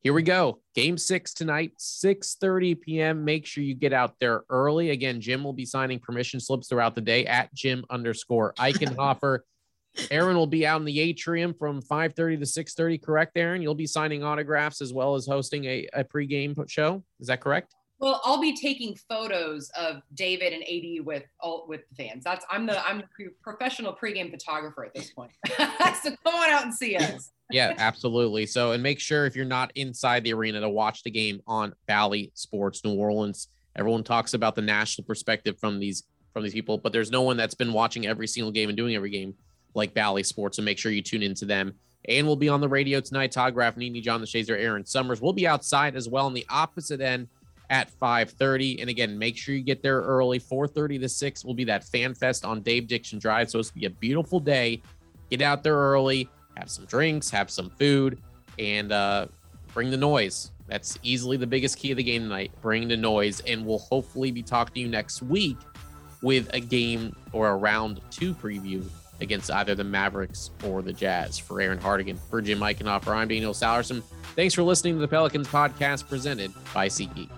here 0.00 0.12
we 0.12 0.22
go, 0.22 0.60
Game 0.74 0.98
Six 0.98 1.32
tonight, 1.32 1.72
6:30 1.78 2.80
p.m. 2.80 3.24
Make 3.24 3.46
sure 3.46 3.64
you 3.64 3.74
get 3.74 3.92
out 3.92 4.14
there 4.20 4.44
early. 4.50 4.90
Again, 4.90 5.20
Jim 5.20 5.42
will 5.42 5.54
be 5.54 5.64
signing 5.64 5.98
permission 5.98 6.40
slips 6.40 6.68
throughout 6.68 6.94
the 6.94 7.00
day 7.00 7.26
at 7.26 7.52
Jim 7.54 7.84
underscore 7.90 8.52
Eichenhofer. 8.54 9.40
Erin 10.10 10.36
will 10.36 10.46
be 10.46 10.66
out 10.66 10.80
in 10.80 10.84
the 10.84 11.00
atrium 11.00 11.54
from 11.54 11.80
5:30 11.82 12.38
to 12.40 12.46
6:30. 12.46 13.02
Correct, 13.02 13.36
Erin? 13.36 13.62
You'll 13.62 13.74
be 13.74 13.86
signing 13.86 14.22
autographs 14.22 14.82
as 14.82 14.92
well 14.92 15.14
as 15.14 15.26
hosting 15.26 15.64
a, 15.64 15.88
a 15.94 16.04
pregame 16.04 16.68
show. 16.68 17.02
Is 17.18 17.28
that 17.28 17.40
correct? 17.40 17.74
Well, 18.00 18.20
I'll 18.24 18.40
be 18.40 18.56
taking 18.56 18.96
photos 19.08 19.70
of 19.70 20.02
David 20.14 20.52
and 20.52 20.62
AD 20.62 21.04
with 21.04 21.24
all 21.40 21.66
with 21.68 21.80
the 21.88 22.04
fans. 22.04 22.22
That's 22.22 22.44
I'm 22.48 22.64
the 22.64 22.86
I'm 22.86 23.02
the 23.18 23.30
professional 23.42 23.92
pregame 23.92 24.30
photographer 24.30 24.84
at 24.84 24.94
this 24.94 25.10
point. 25.10 25.32
so 25.48 26.10
come 26.24 26.34
on 26.34 26.50
out 26.50 26.62
and 26.62 26.74
see 26.74 26.96
us. 26.96 27.32
yeah, 27.50 27.74
absolutely. 27.78 28.46
So 28.46 28.72
and 28.72 28.82
make 28.82 29.00
sure 29.00 29.26
if 29.26 29.34
you're 29.34 29.44
not 29.44 29.72
inside 29.74 30.22
the 30.22 30.32
arena 30.32 30.60
to 30.60 30.68
watch 30.68 31.02
the 31.02 31.10
game 31.10 31.40
on 31.46 31.74
Bally 31.86 32.30
Sports 32.34 32.84
New 32.84 32.94
Orleans. 32.94 33.48
Everyone 33.74 34.02
talks 34.02 34.34
about 34.34 34.54
the 34.54 34.62
national 34.62 35.04
perspective 35.04 35.58
from 35.58 35.78
these 35.80 36.04
from 36.32 36.42
these 36.44 36.52
people, 36.52 36.78
but 36.78 36.92
there's 36.92 37.10
no 37.10 37.22
one 37.22 37.36
that's 37.36 37.54
been 37.54 37.72
watching 37.72 38.06
every 38.06 38.28
single 38.28 38.52
game 38.52 38.68
and 38.68 38.76
doing 38.76 38.94
every 38.94 39.10
game 39.10 39.34
like 39.74 39.92
Bally 39.92 40.22
Sports. 40.22 40.56
So 40.56 40.62
make 40.62 40.78
sure 40.78 40.92
you 40.92 41.02
tune 41.02 41.22
into 41.22 41.44
them. 41.44 41.74
And 42.08 42.26
we'll 42.26 42.36
be 42.36 42.48
on 42.48 42.60
the 42.60 42.68
radio 42.68 43.00
tonight. 43.00 43.32
Todd 43.32 43.54
Graffagnini, 43.54 44.00
John 44.02 44.20
the 44.20 44.26
Shazer, 44.26 44.58
Erin 44.58 44.86
Summers. 44.86 45.20
We'll 45.20 45.32
be 45.32 45.46
outside 45.46 45.96
as 45.96 46.08
well 46.08 46.26
on 46.26 46.34
the 46.34 46.46
opposite 46.48 47.00
end 47.00 47.28
at 47.70 47.90
5:30. 48.00 48.80
And 48.80 48.90
again, 48.90 49.18
make 49.18 49.36
sure 49.36 49.54
you 49.54 49.62
get 49.62 49.82
there 49.82 50.00
early. 50.00 50.38
4:30 50.38 50.98
to 51.00 51.08
6 51.08 51.44
will 51.44 51.54
be 51.54 51.64
that 51.64 51.84
fan 51.84 52.14
fest 52.14 52.44
on 52.44 52.62
Dave 52.62 52.86
Dixon 52.88 53.18
Drive. 53.18 53.50
So 53.50 53.58
it's 53.58 53.70
going 53.70 53.82
to 53.82 53.90
be 53.90 53.94
a 53.94 53.98
beautiful 53.98 54.40
day. 54.40 54.82
Get 55.30 55.42
out 55.42 55.62
there 55.62 55.76
early, 55.76 56.28
have 56.56 56.70
some 56.70 56.86
drinks, 56.86 57.30
have 57.30 57.50
some 57.50 57.70
food, 57.70 58.18
and 58.58 58.92
uh, 58.92 59.26
bring 59.74 59.90
the 59.90 59.96
noise. 59.96 60.52
That's 60.66 60.98
easily 61.02 61.36
the 61.36 61.46
biggest 61.46 61.78
key 61.78 61.90
of 61.90 61.96
the 61.96 62.02
game 62.02 62.22
tonight. 62.22 62.50
Bring 62.60 62.88
the 62.88 62.96
noise, 62.96 63.40
and 63.40 63.64
we'll 63.64 63.78
hopefully 63.78 64.30
be 64.30 64.42
talking 64.42 64.74
to 64.74 64.80
you 64.80 64.88
next 64.88 65.22
week 65.22 65.56
with 66.22 66.52
a 66.52 66.60
game 66.60 67.14
or 67.32 67.48
a 67.48 67.56
round 67.56 68.00
two 68.10 68.34
preview 68.34 68.84
against 69.20 69.50
either 69.50 69.74
the 69.74 69.84
Mavericks 69.84 70.50
or 70.64 70.82
the 70.82 70.92
Jazz. 70.92 71.38
For 71.38 71.60
Erin 71.60 71.78
Hartigan, 71.78 72.18
for 72.30 72.40
Jim 72.40 72.60
Eichenhofer, 72.60 73.14
I'm 73.14 73.28
Daniel 73.28 73.52
Sallerson. 73.52 74.02
Thanks 74.36 74.54
for 74.54 74.62
listening 74.62 74.94
to 74.94 75.00
the 75.00 75.08
Pelicans 75.08 75.48
podcast 75.48 76.08
presented 76.08 76.52
by 76.72 76.88
SeatGeek. 76.88 77.37